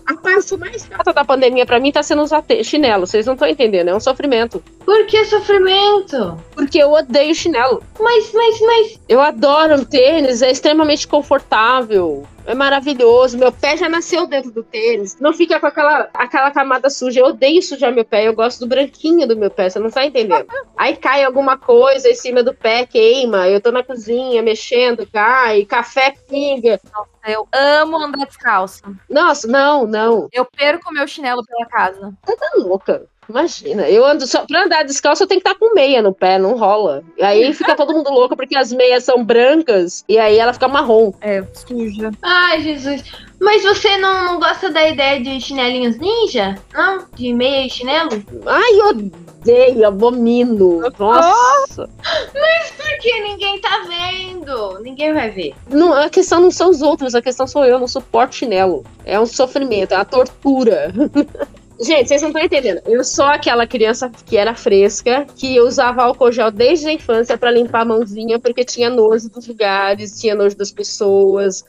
a 0.07 0.14
parte 0.14 0.57
mais 0.57 0.83
chata 0.85 1.12
da 1.12 1.25
pandemia 1.25 1.64
pra 1.64 1.81
mim 1.81 1.90
tá 1.90 2.03
sendo 2.03 2.22
usar 2.22 2.44
chinelo. 2.62 3.07
Vocês 3.07 3.27
não 3.27 3.35
estão 3.35 3.49
entendendo, 3.49 3.88
é 3.88 3.94
um 3.94 4.01
sofrimento. 4.01 4.62
Por 4.85 5.07
que 5.07 5.25
sofrimento? 5.25 6.38
Porque 6.55 6.79
eu 6.79 6.92
odeio 6.92 7.35
chinelo. 7.35 7.83
Mas, 7.99 8.31
mas, 8.33 8.61
mas. 8.61 9.01
Eu 9.09 9.20
adoro 9.20 9.85
tênis, 9.85 10.42
é 10.42 10.51
extremamente 10.51 11.09
confortável. 11.09 12.25
É 12.46 12.55
maravilhoso. 12.55 13.37
Meu 13.37 13.51
pé 13.51 13.77
já 13.77 13.88
nasceu 13.88 14.27
dentro 14.27 14.53
do 14.53 14.62
tênis. 14.62 15.18
Não 15.20 15.33
fica 15.33 15.59
com 15.59 15.66
aquela, 15.66 16.09
aquela 16.14 16.51
camada 16.53 16.88
suja. 16.88 17.20
Eu 17.20 17.27
odeio 17.27 17.61
sujar 17.61 17.92
meu 17.92 18.05
pé. 18.05 18.29
Eu 18.29 18.35
gosto 18.35 18.61
do 18.61 18.68
branquinho 18.68 19.27
do 19.27 19.37
meu 19.37 19.51
pé. 19.51 19.68
Você 19.68 19.81
não 19.81 19.90
tá 19.90 20.07
entendendo? 20.07 20.46
Aí 20.77 20.97
cai 20.97 21.25
alguma 21.25 21.57
coisa 21.57 22.09
em 22.09 22.15
cima 22.15 22.43
do 22.43 22.53
pé, 22.53 22.85
queima. 22.85 23.49
Eu 23.49 23.61
tô 23.61 23.73
na 23.73 23.83
cozinha 23.83 24.43
mexendo, 24.43 25.09
cai. 25.11 25.65
Café 25.65 26.15
pinga. 26.29 26.79
Eu 27.27 27.49
amo 27.53 27.97
andar 27.97 28.27
descalço. 28.27 28.83
Nossa, 29.09 29.49
não, 29.49 29.87
não. 29.87 30.29
Eu 30.33 30.45
perco 30.45 30.93
meu 30.93 31.09
chinelo 31.09 31.45
pela 31.45 31.67
casa. 31.67 32.12
Tá 32.25 32.51
louca. 32.57 33.07
Imagina, 33.29 33.89
eu 33.89 34.05
ando 34.05 34.27
só 34.27 34.45
pra 34.47 34.65
andar 34.65 34.85
descalço, 34.85 35.23
eu 35.23 35.27
tenho 35.27 35.41
que 35.41 35.49
estar 35.49 35.59
com 35.59 35.75
meia 35.75 36.01
no 36.01 36.12
pé, 36.12 36.39
não 36.39 36.57
rola. 36.57 37.03
E 37.19 37.23
aí 37.23 37.53
fica 37.55 37.75
todo 37.75 37.93
mundo 37.93 38.11
louco 38.11 38.37
porque 38.37 38.57
as 38.57 38.73
meias 38.73 39.05
são 39.05 39.25
brancas 39.25 40.05
e 40.09 40.19
aí 40.19 40.39
ela 40.39 40.53
fica 40.53 40.69
marrom. 40.69 41.12
É, 41.21 41.45
suja. 41.53 42.11
Ai, 42.23 42.61
Jesus. 42.62 43.03
Mas 43.41 43.62
você 43.62 43.97
não, 43.99 44.25
não 44.25 44.39
gosta 44.39 44.71
da 44.71 44.89
ideia 44.89 45.21
de 45.21 45.41
chinelinhos 45.41 45.99
ninja? 45.99 46.57
Não? 46.73 47.05
De 47.15 47.33
meia 47.35 47.67
e 47.67 47.71
chinelo? 47.71 48.11
Ai, 48.47 48.81
eu 48.81 48.89
odeio, 48.89 49.87
abomino. 49.87 50.81
Nossa. 50.99 51.89
Porque 52.77 53.21
ninguém 53.21 53.61
tá 53.61 53.85
vendo. 53.87 54.79
Ninguém 54.81 55.12
vai 55.12 55.31
ver. 55.31 55.55
Não, 55.69 55.93
a 55.93 56.09
questão 56.09 56.41
não 56.41 56.51
são 56.51 56.71
os 56.71 56.81
outros, 56.81 57.15
a 57.15 57.21
questão 57.21 57.47
sou 57.47 57.65
eu, 57.65 57.73
eu 57.73 57.81
não 57.81 57.89
suporto 57.89 58.37
chinelo. 58.37 58.85
É 59.05 59.21
um 59.21 59.27
sofrimento, 59.27 59.93
é 59.93 59.97
uma 59.97 60.05
tortura. 60.05 60.93
Gente, 61.81 62.09
vocês 62.09 62.23
não 62.23 62.31
estão 62.31 62.43
entendendo. 62.43 62.81
Eu 62.87 63.05
sou 63.05 63.27
aquela 63.27 63.67
criança 63.67 64.11
que 64.25 64.37
era 64.37 64.55
fresca, 64.55 65.27
que 65.37 65.61
usava 65.61 66.03
álcool 66.03 66.33
gel 66.33 66.51
desde 66.51 66.89
a 66.89 66.93
infância 66.93 67.37
pra 67.37 67.51
limpar 67.51 67.83
a 67.83 67.85
mãozinha, 67.85 68.39
porque 68.39 68.65
tinha 68.65 68.89
nojo 68.89 69.29
dos 69.29 69.47
lugares, 69.47 70.19
tinha 70.19 70.35
nojo 70.35 70.57
das 70.57 70.71
pessoas. 70.71 71.62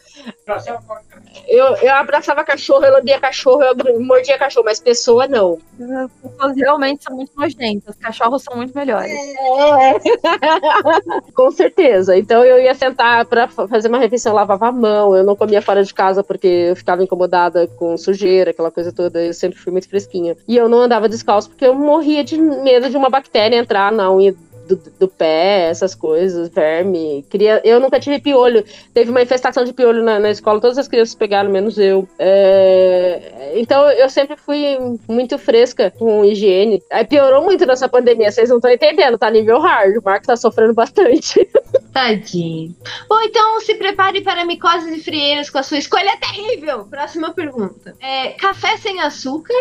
Eu, 1.48 1.66
eu 1.78 1.94
abraçava 1.94 2.44
cachorro, 2.44 2.84
eu 2.84 2.94
lambia 2.94 3.20
cachorro, 3.20 3.62
eu 3.64 4.00
mordia 4.02 4.38
cachorro, 4.38 4.66
mas 4.66 4.80
pessoa 4.80 5.28
não. 5.28 5.58
As 5.80 6.12
pessoas 6.32 6.56
realmente 6.58 7.04
são 7.04 7.16
muito 7.16 7.32
nojentas. 7.38 7.96
Cachorros 7.96 8.44
são 8.44 8.58
muito 8.58 8.74
melhores. 8.76 9.14
Com 11.34 11.52
certeza. 11.52 12.18
Então 12.18 12.44
eu 12.44 12.60
ia 12.60 12.74
sentar 12.74 13.26
pra 13.26 13.48
fa- 13.48 13.68
fazer 13.68 13.88
uma 13.88 14.00
refeição, 14.00 14.32
eu 14.32 14.36
lavava 14.36 14.68
a 14.68 14.72
mão, 14.72 15.16
eu 15.16 15.24
não 15.24 15.36
comia 15.36 15.62
fora 15.62 15.84
de 15.84 15.94
casa 15.94 16.24
porque 16.24 16.48
eu 16.48 16.76
ficava 16.76 17.04
incomodada 17.04 17.68
com 17.68 17.98
sujeira, 17.98 18.52
aquela 18.52 18.72
coisa 18.72 18.92
toda. 18.92 19.24
Eu 19.24 19.34
sempre 19.34 19.60
fui 19.60 19.72
muito 19.72 19.88
fresquinha. 19.90 20.36
E 20.48 20.58
eu 20.58 20.68
não 20.68 20.80
andava 20.82 21.08
descalço 21.10 21.50
porque 21.50 21.66
eu 21.66 21.76
morria 21.76 22.24
de 22.24 22.38
medo 22.38 22.90
de 22.90 22.98
uma 22.98 23.10
bactéria 23.10 23.58
entrar 23.58 23.92
na 23.92 24.12
unha. 24.12 24.34
Do, 24.68 24.82
do 25.00 25.08
pé, 25.08 25.70
essas 25.70 25.96
coisas, 25.96 26.50
verme. 26.50 27.26
Queria, 27.30 27.62
eu 27.64 27.80
nunca 27.80 28.00
tive 28.00 28.20
piolho. 28.20 28.64
Teve 28.94 29.12
uma 29.12 29.22
infestação 29.22 29.64
de 29.64 29.74
piolho 29.74 30.04
na, 30.04 30.20
na 30.20 30.30
escola, 30.30 30.60
todas 30.60 30.78
as 30.78 30.88
crianças 30.88 31.16
pegaram, 31.16 31.50
menos 31.50 31.78
eu. 31.78 32.08
É, 32.20 33.54
então 33.56 33.90
eu 33.92 34.10
sempre 34.10 34.36
fui 34.36 34.78
muito 35.08 35.38
fresca 35.38 35.92
com 35.92 36.26
higiene. 36.26 36.84
Aí 36.92 37.06
piorou 37.06 37.44
muito 37.44 37.66
nessa 37.66 37.88
pandemia, 37.88 38.32
vocês 38.32 38.50
não 38.50 38.58
estão 38.58 38.72
entendendo, 38.72 39.18
tá 39.18 39.30
nível 39.30 39.60
hard. 39.60 39.98
O 39.98 40.04
Marco 40.04 40.28
tá 40.28 40.36
sofrendo 40.36 40.74
bastante. 40.74 41.48
Tadinho. 41.94 42.76
Bom, 43.10 43.20
então 43.22 43.60
se 43.62 43.76
prepare 43.76 44.22
para 44.22 44.46
micoses 44.46 44.96
e 44.96 45.04
frieiras 45.04 45.50
com 45.50 45.58
a 45.58 45.64
sua 45.64 45.78
escolha 45.78 46.18
terrível. 46.18 46.86
Próxima 46.86 47.34
pergunta. 47.34 47.96
É, 48.00 48.30
café 48.32 48.78
sem 48.78 49.00
açúcar 49.02 49.54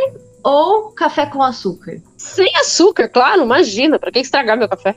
ou 0.47 0.93
café 0.93 1.27
com 1.27 1.43
açúcar? 1.43 2.01
Sem 2.17 2.55
açúcar, 2.57 3.09
claro, 3.09 3.43
imagina. 3.43 3.99
Pra 3.99 4.13
que 4.13 4.21
estragar 4.21 4.57
meu 4.57 4.69
café? 4.69 4.95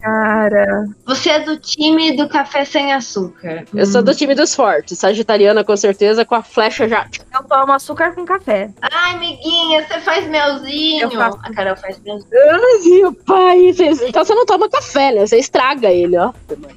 Cara. 0.00 0.84
Você 1.06 1.30
é 1.30 1.40
do 1.40 1.56
time 1.56 2.16
do 2.16 2.28
café 2.28 2.64
sem 2.64 2.92
açúcar. 2.92 3.64
Eu 3.74 3.86
sou 3.86 4.00
do 4.02 4.14
time 4.14 4.34
dos 4.34 4.54
fortes, 4.54 4.98
sagitariana 4.98 5.64
com 5.64 5.76
certeza, 5.76 6.24
com 6.24 6.34
a 6.36 6.42
flecha 6.42 6.88
já. 6.88 7.06
Eu 7.34 7.42
tomo 7.44 7.72
açúcar 7.72 8.14
com 8.14 8.24
café. 8.24 8.70
Ai, 8.80 9.14
amiguinha, 9.14 9.86
você 9.86 10.00
faz 10.00 10.26
melzinho. 10.28 11.02
Eu 11.02 11.10
faço. 11.10 11.38
A 11.42 11.52
Carol 11.52 11.76
faz 11.76 12.00
melzinho. 12.00 12.30
Ai, 12.32 12.88
meu 12.90 13.12
pai. 13.12 13.74
Então 14.08 14.24
você 14.24 14.34
não 14.34 14.46
toma 14.46 14.68
café, 14.68 15.12
né? 15.12 15.26
Você 15.26 15.38
estraga 15.38 15.90
ele, 15.90 16.16
ó. 16.16 16.32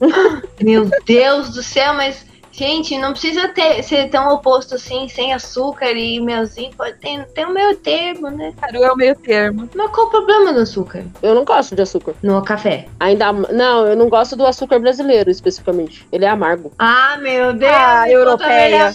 Meu 0.62 0.90
Deus 1.06 1.50
do 1.52 1.64
céu, 1.64 1.94
mas, 1.94 2.26
gente, 2.54 2.98
não 2.98 3.12
precisa 3.12 3.48
ter, 3.50 3.84
ser 3.84 4.10
tão 4.10 4.34
oposto 4.34 4.76
assim, 4.76 5.08
sem 5.10 5.34
açúcar 5.34 5.92
e 5.92 6.22
melzinho. 6.22 6.72
Pode 6.78 6.98
ter, 7.00 7.26
tem 7.34 7.46
um 7.46 7.52
meio 7.54 7.76
termo, 7.78 8.30
né? 8.30 8.54
Caru 8.62 8.84
é 8.84 8.92
o 8.92 8.96
meio 8.96 9.16
termo. 9.16 9.70
Mas 9.76 9.92
qual 9.92 10.08
o 10.08 10.10
problema 10.10 10.54
do 10.54 10.60
açúcar 10.60 11.04
Eu 11.22 11.36
não 11.36 11.44
gosto 11.44 11.76
de 11.76 11.82
açúcar. 11.82 12.14
no 12.22 12.42
café? 12.44 12.88
Ainda. 13.00 13.34
Não, 13.34 13.88
eu 13.88 13.96
não 13.96 14.08
gosto 14.08 14.36
do 14.36 14.46
açúcar 14.46 14.80
brasileiro, 14.80 15.30
especificamente. 15.30 16.08
Ele 16.12 16.26
é 16.26 16.30
amargo. 16.30 16.72
Ah, 16.78 17.18
meu 17.20 17.54
Deus! 17.54 17.72
Ah, 17.74 18.04
me 18.06 18.12
europeia. 18.14 18.94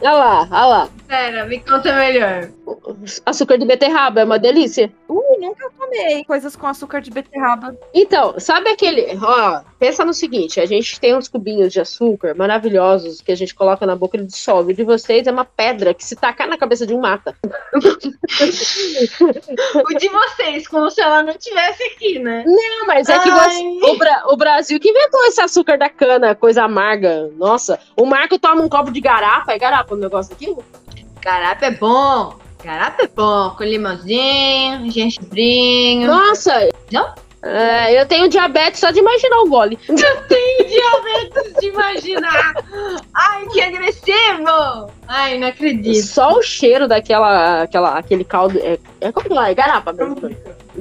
Olha 0.00 0.12
lá, 0.12 0.48
olha 0.50 0.66
lá. 0.66 0.88
pera, 1.06 1.46
me 1.46 1.58
conta 1.60 1.92
melhor. 1.94 2.50
Açúcar 3.24 3.56
de 3.56 3.64
beterraba 3.64 4.20
é 4.20 4.24
uma 4.24 4.38
delícia. 4.38 4.92
Uh, 5.08 5.40
nunca 5.40 5.70
tomei 5.78 6.24
coisas 6.24 6.54
com 6.54 6.66
açúcar 6.66 7.00
de 7.00 7.10
beterraba. 7.10 7.74
Então, 7.94 8.34
sabe 8.38 8.70
aquele. 8.70 9.18
Ó, 9.22 9.60
pensa 9.78 10.04
no 10.04 10.12
seguinte: 10.12 10.60
a 10.60 10.66
gente 10.66 11.00
tem 11.00 11.16
uns 11.16 11.28
cubinhos 11.28 11.72
de 11.72 11.80
açúcar 11.80 12.34
maravilhosos 12.34 12.97
que 13.24 13.32
a 13.32 13.36
gente 13.36 13.54
coloca 13.54 13.86
na 13.86 13.96
boca 13.96 14.16
e 14.16 14.20
ele 14.20 14.26
dissolve. 14.26 14.72
O 14.72 14.76
de 14.76 14.82
vocês 14.84 15.26
é 15.26 15.30
uma 15.32 15.44
pedra 15.44 15.92
que 15.94 16.04
se 16.04 16.14
tacar 16.16 16.46
na 16.48 16.56
cabeça 16.58 16.86
de 16.86 16.94
um 16.94 17.00
mata. 17.00 17.34
O 19.84 19.98
de 19.98 20.08
vocês, 20.08 20.66
como 20.68 20.90
se 20.90 21.00
ela 21.00 21.22
não 21.22 21.34
tivesse 21.36 21.82
aqui, 21.84 22.18
né? 22.18 22.44
Não, 22.46 22.86
mas 22.86 23.08
é 23.08 23.18
que 23.18 23.30
você- 23.30 23.62
o, 23.90 23.96
Bra- 23.98 24.24
o 24.28 24.36
Brasil 24.36 24.78
que 24.80 24.88
inventou 24.90 25.24
esse 25.26 25.40
açúcar 25.40 25.76
da 25.78 25.88
cana, 25.88 26.34
coisa 26.34 26.64
amarga. 26.64 27.30
Nossa, 27.36 27.78
o 27.96 28.04
Marco 28.04 28.38
toma 28.38 28.62
um 28.62 28.68
copo 28.68 28.90
de 28.90 29.00
garapa. 29.00 29.52
É 29.52 29.58
garapa 29.58 29.94
o 29.94 29.98
negócio 29.98 30.30
daquilo? 30.30 30.64
Garapa 31.20 31.66
é 31.66 31.70
bom. 31.70 32.36
Garapa 32.64 33.02
é 33.02 33.08
bom. 33.08 33.50
Com 33.56 33.64
limãozinho, 33.64 34.90
gengibrinho. 34.90 36.06
Nossa! 36.08 36.68
Não? 36.92 37.14
É, 37.42 38.00
eu 38.00 38.06
tenho 38.06 38.28
diabetes 38.28 38.80
só 38.80 38.90
de 38.90 38.98
imaginar 38.98 39.38
o 39.42 39.48
gole. 39.48 39.78
diabetes 39.88 41.54
de 41.60 41.66
imaginar. 41.68 42.54
Ai, 43.14 43.46
que 43.46 43.60
agressivo. 43.60 44.90
Ai, 45.06 45.38
não 45.38 45.48
acredito. 45.48 46.04
Só 46.04 46.32
o 46.32 46.42
cheiro 46.42 46.88
daquela, 46.88 47.62
aquela, 47.62 47.98
aquele 47.98 48.24
caldo. 48.24 48.58
É, 48.58 48.78
é 49.00 49.12
como 49.12 49.28
que 49.28 49.34
lá? 49.34 49.50
É 49.50 49.54
garapa 49.54 49.92
mesmo. 49.92 50.16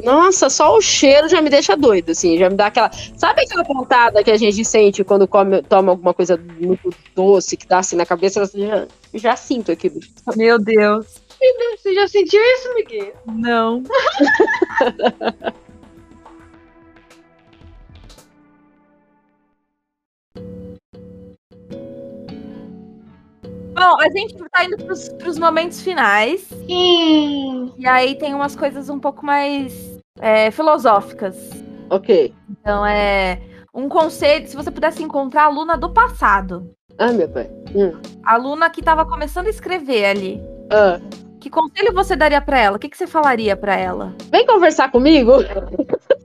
Nossa, 0.04 0.50
só 0.50 0.76
o 0.76 0.82
cheiro 0.82 1.30
já 1.30 1.42
me 1.42 1.50
deixa 1.50 1.76
doido, 1.76 2.12
assim, 2.12 2.38
já 2.38 2.50
me 2.50 2.56
dá 2.56 2.68
aquela. 2.68 2.92
Sabe 3.16 3.42
aquela 3.42 3.64
pontada 3.64 4.24
que 4.24 4.32
a 4.32 4.38
gente 4.38 4.64
sente 4.66 5.04
quando 5.04 5.28
come, 5.28 5.62
toma 5.64 5.92
alguma 5.92 6.14
coisa 6.14 6.40
muito 6.60 6.94
doce 7.16 7.58
que 7.58 7.68
dá 7.68 7.80
assim 7.80 7.96
na 7.96 8.06
cabeça? 8.06 8.40
Eu 8.42 8.48
Já, 8.48 8.88
já 9.14 9.36
sinto 9.36 9.72
aquilo. 9.72 10.00
Meu 10.36 10.60
Deus. 10.60 11.06
Você 11.78 11.94
já 11.94 12.08
sentiu 12.08 12.42
isso, 12.42 12.74
Miguel? 12.74 13.14
Não. 13.28 13.84
Bom, 23.78 23.96
a 24.02 24.10
gente 24.10 24.36
tá 24.52 24.66
indo 24.66 24.76
pros, 24.78 25.08
pros 25.10 25.38
momentos 25.38 25.82
finais. 25.82 26.42
Sim. 26.68 27.72
E 27.78 27.88
aí 27.88 28.16
tem 28.16 28.34
umas 28.34 28.56
coisas 28.56 28.90
um 28.90 29.00
pouco 29.00 29.24
mais 29.24 30.02
é, 30.20 30.50
filosóficas. 30.50 31.38
Ok. 31.92 32.34
Então 32.50 32.84
é 32.84 33.40
um 33.72 33.88
conselho, 33.88 34.48
se 34.48 34.56
você 34.56 34.72
pudesse 34.72 35.04
encontrar 35.04 35.44
a 35.44 35.46
aluna 35.46 35.78
do 35.78 35.94
passado. 35.94 36.74
Ah, 36.98 37.12
meu 37.12 37.30
pai. 37.30 37.48
Hum. 37.76 37.94
A 38.26 38.34
aluna 38.34 38.68
que 38.72 38.82
tava 38.82 39.06
começando 39.06 39.46
a 39.46 39.52
escrever 39.52 40.06
ali. 40.06 40.42
Ah, 40.72 41.00
Que 41.40 41.50
conselho 41.50 41.94
você 41.94 42.16
daria 42.16 42.42
pra 42.42 42.60
ela? 42.60 42.78
O 42.78 42.80
que, 42.80 42.90
que 42.90 42.98
você 42.98 43.06
falaria 43.08 43.56
pra 43.56 43.76
ela? 43.76 44.14
vem 44.32 44.46
conversar 44.46 44.92
comigo. 44.92 45.34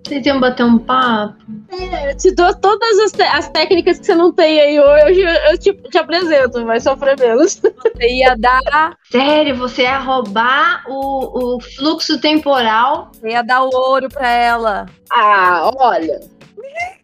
Vocês 0.07 0.27
iam 0.27 0.41
bater 0.41 0.65
um 0.65 0.79
papo? 0.79 1.35
Eu 1.71 2.17
te 2.17 2.35
dou 2.35 2.55
todas 2.57 2.99
as, 2.99 3.13
te- 3.13 3.23
as 3.23 3.49
técnicas 3.49 3.99
que 3.99 4.07
você 4.07 4.15
não 4.15 4.33
tem 4.33 4.61
aí 4.61 4.81
hoje. 4.81 5.21
Eu 5.51 5.59
te, 5.59 5.73
te 5.75 5.99
apresento, 5.99 6.65
vai 6.67 6.81
sofrer 6.81 7.19
menos. 7.19 7.61
Você 7.63 8.09
ia 8.09 8.35
dar, 8.37 8.97
Sério, 9.11 9.57
você 9.57 9.83
ia 9.83 9.99
roubar 9.99 10.83
o, 10.89 11.57
o 11.57 11.61
fluxo 11.61 12.21
temporal? 12.21 13.11
você 13.13 13.29
ia 13.31 13.43
dar 13.43 13.63
o 13.63 13.71
ouro 13.73 14.09
pra 14.09 14.29
ela. 14.29 14.87
Ah, 15.11 15.71
olha. 15.77 16.21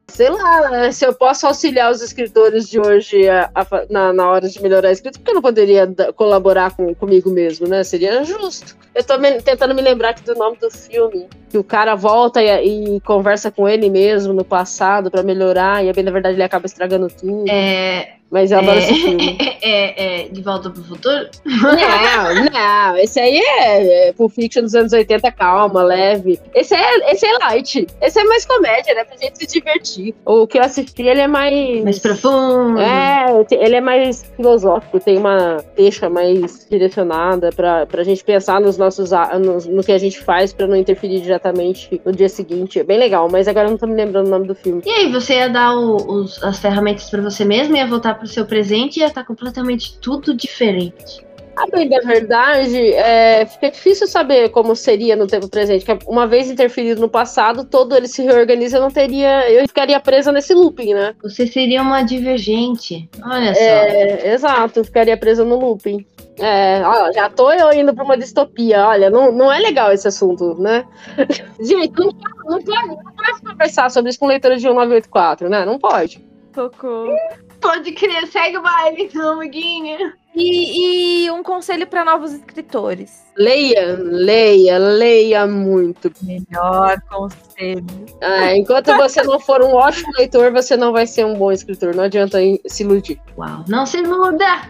Sei 0.09 0.31
lá, 0.31 0.71
né, 0.71 0.91
se 0.91 1.07
eu 1.07 1.15
posso 1.15 1.47
auxiliar 1.47 1.91
os 1.93 2.03
escritores 2.03 2.69
de 2.69 2.81
hoje 2.81 3.29
a, 3.29 3.51
a, 3.55 3.67
na, 3.89 4.13
na 4.13 4.31
hora 4.31 4.49
de 4.49 4.61
melhorar 4.61 4.89
a 4.89 4.93
escrita, 4.93 5.19
porque 5.19 5.31
eu 5.31 5.35
não 5.35 5.43
poderia 5.43 5.87
colaborar 6.17 6.75
com, 6.75 6.95
comigo 6.95 7.31
mesmo, 7.31 7.69
né? 7.69 7.85
Seria 7.85 8.25
justo. 8.25 8.77
Eu 8.95 9.05
tô 9.05 9.17
me, 9.19 9.41
tentando 9.41 9.75
me 9.75 9.83
lembrar 9.83 10.11
aqui 10.11 10.25
do 10.25 10.35
nome 10.35 10.57
do 10.57 10.71
filme, 10.71 11.29
que 11.49 11.59
o 11.59 11.65
cara 11.65 11.95
volta 11.95 12.43
e, 12.43 12.97
e 12.97 13.01
conversa 13.01 13.51
com 13.51 13.69
ele 13.69 13.89
mesmo 13.89 14.33
no 14.33 14.45
passado 14.45 15.11
para 15.11 15.23
melhorar, 15.23 15.85
e 15.85 16.03
na 16.03 16.11
verdade 16.11 16.35
ele 16.35 16.43
acaba 16.43 16.67
estragando 16.67 17.09
tudo. 17.09 17.49
É, 17.49 18.18
Mas 18.31 18.51
eu 18.53 18.59
adoro 18.59 18.79
é, 18.79 18.83
esse 18.83 18.95
filme. 18.95 19.39
é, 19.63 20.25
é, 20.25 20.29
De 20.29 20.43
Volta 20.43 20.69
pro 20.69 20.83
Futuro? 20.85 21.29
Não, 21.47 22.45
não, 22.53 22.97
esse 22.99 23.19
aí 23.19 23.39
é, 23.39 24.09
é 24.09 24.13
Pulp 24.13 24.33
Fiction 24.33 24.63
dos 24.63 24.75
anos 24.75 24.93
80, 24.93 25.33
calma, 25.33 25.83
leve. 25.83 26.39
Esse 26.55 26.75
é, 26.75 27.13
esse 27.13 27.27
é 27.27 27.39
light. 27.39 27.87
Esse 28.03 28.21
é 28.21 28.25
mais 28.25 28.45
comédia, 28.45 28.95
né? 28.95 29.05
Pra 29.05 29.17
gente 29.17 29.39
se 29.39 29.47
divertir. 29.47 30.15
O 30.27 30.47
que 30.47 30.59
eu 30.59 30.63
assisti, 30.63 31.03
ele 31.03 31.21
é 31.21 31.27
mais. 31.27 31.83
Mais 31.85 31.99
profundo. 31.99 32.79
É, 32.79 33.47
ele 33.51 33.77
é 33.77 33.81
mais 33.81 34.31
filosófico, 34.37 35.01
tem 35.01 35.17
uma 35.17 35.65
deixa 35.75 36.11
mais 36.11 36.67
direcionada 36.71 37.51
pra, 37.55 37.87
pra 37.87 38.03
gente 38.03 38.23
pensar 38.23 38.61
nos 38.61 38.77
nossos 38.77 39.13
a- 39.13 39.39
no, 39.39 39.83
que 39.83 39.93
a 39.93 39.99
gente 39.99 40.21
faz 40.21 40.53
pra 40.53 40.67
não 40.67 40.77
interferir 40.77 41.21
diretamente 41.23 42.01
no 42.05 42.13
dia 42.13 42.29
seguinte. 42.29 42.79
É 42.79 42.85
bem 42.85 42.99
legal, 42.99 43.29
mas 43.31 43.49
agora 43.49 43.69
eu 43.69 43.71
não 43.71 43.79
tô 43.79 43.87
me 43.87 43.95
lembrando 43.95 44.27
o 44.27 44.31
nome 44.31 44.47
do 44.47 44.55
filme. 44.55 44.83
E 44.85 44.91
aí, 44.91 45.11
você 45.13 45.35
ia 45.35 45.49
dar 45.49 45.75
o- 45.75 45.97
os- 45.97 46.43
as 46.45 46.59
ferramentas 46.59 47.09
pra 47.09 47.23
você 47.23 47.45
mesmo, 47.45 47.75
ia 47.77 47.87
voltar 47.87 48.18
pro 48.19 48.27
seu 48.27 48.45
presente 48.45 48.99
e 48.99 49.01
ia 49.01 49.07
estar 49.07 49.25
completamente 49.25 49.99
tudo 49.99 50.35
diferente. 50.35 51.27
A 51.57 51.67
bem 51.67 51.89
da 51.89 51.99
verdade, 51.99 52.93
é, 52.93 53.45
fica 53.45 53.69
difícil 53.73 54.07
saber 54.07 54.49
como 54.51 54.77
seria 54.77 55.17
no 55.17 55.27
tempo 55.27 55.49
presente. 55.49 55.85
Que 55.85 55.99
uma 56.07 56.25
vez 56.25 56.49
interferido 56.49 57.01
no 57.01 57.09
passado, 57.09 57.65
todo 57.65 57.97
ele 57.97 58.07
se 58.07 58.23
reorganiza, 58.23 58.77
eu 58.77 58.81
não 58.81 58.93
teria. 58.93 59.51
Eu 59.51 59.67
ficaria 59.67 59.99
presa 59.99 60.31
nesse 60.31 60.55
looping, 60.55 60.95
né? 60.95 61.17
Você 61.21 61.49
seria 61.49 61.83
uma 61.83 62.03
divergente. 62.03 63.11
Olha 63.25 63.53
só. 63.55 63.61
É, 63.61 64.33
exato, 64.35 64.79
eu 64.79 64.85
ficaria 64.85 65.17
presa 65.17 65.45
no 65.45 65.59
looping. 65.59 66.07
É, 66.39 66.81
ó, 66.85 67.11
já 67.11 67.29
tô 67.29 67.51
eu 67.51 67.73
indo 67.73 67.93
pra 67.93 68.05
uma 68.05 68.17
distopia. 68.17 68.87
Olha, 68.87 69.11
não, 69.11 69.33
não 69.33 69.53
é 69.53 69.59
legal 69.59 69.91
esse 69.91 70.07
assunto, 70.07 70.55
né? 70.61 70.85
Gente, 71.61 71.91
não, 71.99 72.13
pode- 72.13 72.37
não, 72.47 72.63
pode, 72.63 72.87
não 72.89 72.97
pode 73.17 73.43
conversar 73.45 73.91
sobre 73.91 74.11
isso 74.11 74.21
com 74.21 74.27
leitura 74.29 74.57
de 74.57 74.63
1984, 74.63 75.49
né? 75.49 75.65
Não 75.65 75.77
pode. 75.77 76.25
Socorro. 76.55 77.17
Pode 77.61 77.93
crer, 77.93 78.27
segue 78.27 78.59
o 78.59 78.63
baile, 78.63 79.11
amiguinha. 79.21 80.15
E, 80.35 81.25
e 81.25 81.31
um 81.33 81.43
conselho 81.43 81.87
para 81.87 82.05
novos 82.05 82.33
escritores. 82.33 83.25
Leia, 83.37 83.99
leia, 84.01 84.79
leia 84.79 85.47
muito. 85.47 86.13
Melhor 86.23 87.01
conselho. 87.09 87.85
É, 88.21 88.57
enquanto 88.57 88.95
você 88.97 89.23
não 89.23 89.41
for 89.41 89.63
um 89.63 89.75
ótimo 89.75 90.13
leitor, 90.17 90.53
você 90.53 90.77
não 90.77 90.93
vai 90.93 91.07
ser 91.07 91.25
um 91.27 91.35
bom 91.35 91.51
escritor. 91.51 91.95
Não 91.95 92.05
adianta 92.05 92.39
se 92.67 92.85
iludir. 92.85 93.21
Uau, 93.37 93.65
não 93.69 93.85
se 93.85 94.01
muda. 94.03 94.69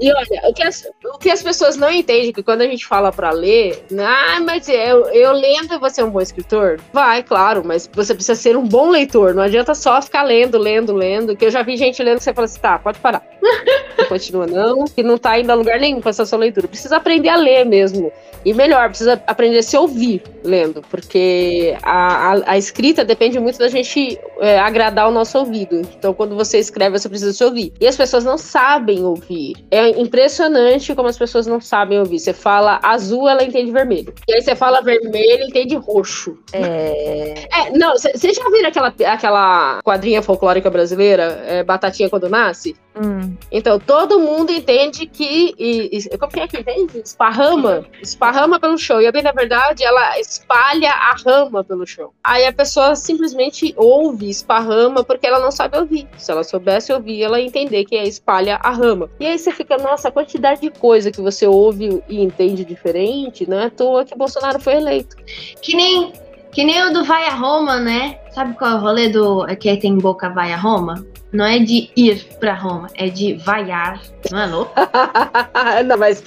E 0.00 0.12
olha, 0.12 0.48
o 0.48 0.52
que 0.52 0.62
as, 0.62 0.88
o 1.04 1.18
que 1.18 1.30
as 1.30 1.42
pessoas 1.42 1.76
não 1.76 1.90
entendem 1.90 2.30
é 2.30 2.32
que 2.32 2.42
quando 2.42 2.60
a 2.60 2.66
gente 2.66 2.86
fala 2.86 3.10
pra 3.10 3.30
ler, 3.30 3.84
ah, 3.98 4.40
mas 4.40 4.68
eu, 4.68 5.06
eu 5.06 5.32
lendo 5.32 5.74
e 5.74 5.78
você 5.78 6.00
é 6.00 6.04
um 6.04 6.10
bom 6.10 6.20
escritor? 6.20 6.78
Vai, 6.92 7.22
claro, 7.22 7.62
mas 7.64 7.88
você 7.92 8.14
precisa 8.14 8.34
ser 8.34 8.56
um 8.56 8.66
bom 8.66 8.90
leitor. 8.90 9.34
Não 9.34 9.42
adianta 9.42 9.74
só 9.74 10.00
ficar 10.02 10.22
lendo, 10.22 10.58
lendo, 10.58 10.92
lendo. 10.92 11.36
Que 11.36 11.46
eu 11.46 11.50
já 11.50 11.62
vi 11.62 11.76
gente 11.76 12.02
lendo 12.02 12.18
que 12.18 12.24
você 12.24 12.34
fala 12.34 12.44
assim, 12.44 12.60
tá, 12.60 12.78
pode 12.78 12.98
parar. 12.98 13.22
Não 13.98 14.06
continua, 14.06 14.46
não, 14.46 14.84
que 14.84 15.02
não 15.02 15.16
tá 15.16 15.38
indo 15.38 15.50
a 15.50 15.54
lugar 15.54 15.80
nenhum 15.80 16.02
com 16.02 16.08
essa 16.08 16.26
sua 16.26 16.38
leitura. 16.38 16.68
Precisa 16.68 16.96
aprender 16.96 17.30
a 17.30 17.36
ler 17.36 17.64
mesmo. 17.64 18.12
E 18.44 18.52
melhor, 18.52 18.88
precisa 18.88 19.20
aprender 19.26 19.58
a 19.58 19.62
se 19.62 19.76
ouvir 19.76 20.22
lendo, 20.44 20.82
porque 20.82 21.76
a, 21.82 22.32
a, 22.32 22.52
a 22.52 22.58
escrita 22.58 23.04
depende 23.04 23.40
muito 23.40 23.58
da 23.58 23.68
gente 23.68 24.20
é, 24.38 24.58
agradar 24.58 25.08
o 25.08 25.10
nosso 25.10 25.38
ouvido. 25.38 25.80
Então, 25.80 26.12
quando 26.14 26.36
você 26.36 26.58
escreve, 26.58 26.98
você 26.98 27.08
precisa 27.08 27.32
se 27.32 27.42
ouvir. 27.42 27.72
E 27.80 27.86
as 27.86 27.96
pessoas 27.96 28.22
não 28.22 28.38
sabem 28.38 29.02
ouvir. 29.02 29.54
É 29.70 29.85
impressionante 29.90 30.94
como 30.94 31.08
as 31.08 31.18
pessoas 31.18 31.46
não 31.46 31.60
sabem 31.60 31.98
ouvir. 31.98 32.18
Você 32.18 32.32
fala 32.32 32.78
azul, 32.82 33.28
ela 33.28 33.42
entende 33.42 33.70
vermelho. 33.70 34.12
E 34.28 34.34
aí 34.34 34.42
você 34.42 34.54
fala 34.54 34.80
vermelho, 34.80 35.44
entende 35.44 35.76
roxo. 35.76 36.38
É. 36.52 37.46
É, 37.52 37.70
não, 37.76 37.92
vocês 37.92 38.36
já 38.36 38.50
viram 38.50 38.68
aquela, 38.68 38.94
aquela 39.06 39.80
quadrinha 39.82 40.22
folclórica 40.22 40.70
brasileira, 40.70 41.44
é, 41.46 41.62
Batatinha 41.62 42.10
Quando 42.10 42.28
Nasce? 42.28 42.76
Hum. 42.96 43.36
Então, 43.52 43.78
todo 43.78 44.18
mundo 44.18 44.50
entende 44.50 45.06
que. 45.06 45.54
E, 45.58 45.98
e, 45.98 46.18
como 46.18 46.32
é 46.36 46.48
que 46.48 46.58
entende? 46.58 46.98
Esparrama. 46.98 47.84
Esparrama 48.00 48.58
pelo 48.58 48.78
chão. 48.78 49.00
E, 49.00 49.12
bem, 49.12 49.22
na 49.22 49.32
verdade, 49.32 49.84
ela 49.84 50.18
espalha 50.18 50.90
a 50.90 51.14
rama 51.14 51.62
pelo 51.62 51.86
chão. 51.86 52.10
Aí 52.24 52.46
a 52.46 52.52
pessoa 52.52 52.96
simplesmente 52.96 53.74
ouve, 53.76 54.30
esparrama, 54.30 55.04
porque 55.04 55.26
ela 55.26 55.40
não 55.40 55.50
sabe 55.50 55.76
ouvir. 55.78 56.08
Se 56.16 56.30
ela 56.30 56.42
soubesse 56.42 56.92
ouvir, 56.92 57.22
ela 57.22 57.38
ia 57.38 57.46
entender 57.46 57.84
que 57.84 57.96
é 57.96 58.06
espalha 58.06 58.56
a 58.56 58.70
rama. 58.70 59.10
E 59.20 59.26
aí 59.26 59.38
você 59.38 59.52
fica, 59.52 59.76
nossa, 59.76 60.08
a 60.08 60.12
quantidade 60.12 60.60
de 60.62 60.70
coisa 60.70 61.10
que 61.10 61.20
você 61.20 61.46
ouve 61.46 62.02
e 62.08 62.22
entende 62.22 62.64
diferente, 62.64 63.48
não 63.48 63.58
é 63.58 63.66
à 63.66 63.70
toa 63.70 64.04
que 64.04 64.16
Bolsonaro 64.16 64.58
foi 64.60 64.74
eleito. 64.74 65.16
Que 65.60 65.76
nem, 65.76 66.12
que 66.56 66.64
nem 66.64 66.82
o 66.84 66.90
do 66.90 67.04
Vai 67.04 67.26
a 67.26 67.34
Roma, 67.34 67.78
né? 67.78 68.18
Sabe 68.30 68.54
qual 68.54 68.70
é 68.70 68.74
o 68.76 68.78
rolê 68.78 69.10
do 69.10 69.46
que 69.56 69.76
tem 69.76 69.98
boca 69.98 70.30
Vai 70.30 70.54
a 70.54 70.56
Roma? 70.56 71.06
Não 71.30 71.44
é 71.44 71.58
de 71.58 71.90
ir 71.94 72.24
pra 72.40 72.54
Roma, 72.54 72.88
é 72.94 73.10
de 73.10 73.34
vaiar. 73.34 74.00
Não 74.30 74.40
é 74.40 74.46
louco? 74.46 74.72
não, 75.84 75.98
mas 75.98 76.24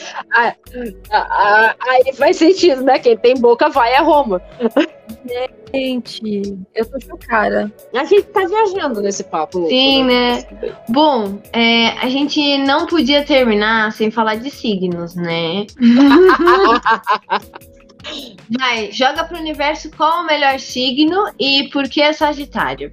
aí 1.81 2.13
faz 2.13 2.37
sentido, 2.37 2.83
né? 2.83 2.99
Quem 2.99 3.17
tem 3.17 3.41
boca 3.41 3.69
vai 3.69 3.95
a 3.95 4.01
Roma. 4.01 4.39
Gente, 5.73 6.59
eu 6.75 6.85
tô 6.85 6.99
chocada. 6.99 7.71
A 7.95 8.05
gente 8.05 8.27
tá 8.27 8.45
viajando 8.45 9.01
nesse 9.01 9.23
papo. 9.23 9.57
louco, 9.57 9.73
Sim, 9.73 10.03
né? 10.03 10.45
Bom, 10.89 11.39
é, 11.51 11.87
a 11.99 12.07
gente 12.07 12.59
não 12.59 12.85
podia 12.85 13.23
terminar 13.23 13.91
sem 13.93 14.11
falar 14.11 14.35
de 14.35 14.51
signos, 14.51 15.15
né? 15.15 15.65
Vai, 18.57 18.91
joga 18.91 19.23
pro 19.23 19.37
universo 19.37 19.91
qual 19.95 20.21
o 20.21 20.25
melhor 20.25 20.59
signo 20.59 21.31
e 21.39 21.69
por 21.69 21.87
que 21.87 22.01
é 22.01 22.13
Sagitário? 22.13 22.91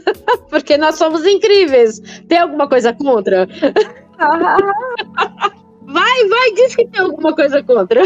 Porque 0.50 0.76
nós 0.76 0.96
somos 0.96 1.24
incríveis. 1.24 1.98
Tem 2.28 2.38
alguma 2.38 2.68
coisa 2.68 2.92
contra? 2.92 3.48
Vai, 5.90 6.28
vai, 6.28 6.52
diz 6.52 6.76
que 6.76 6.86
tem 6.86 7.00
alguma 7.00 7.34
coisa 7.34 7.62
contra. 7.62 8.02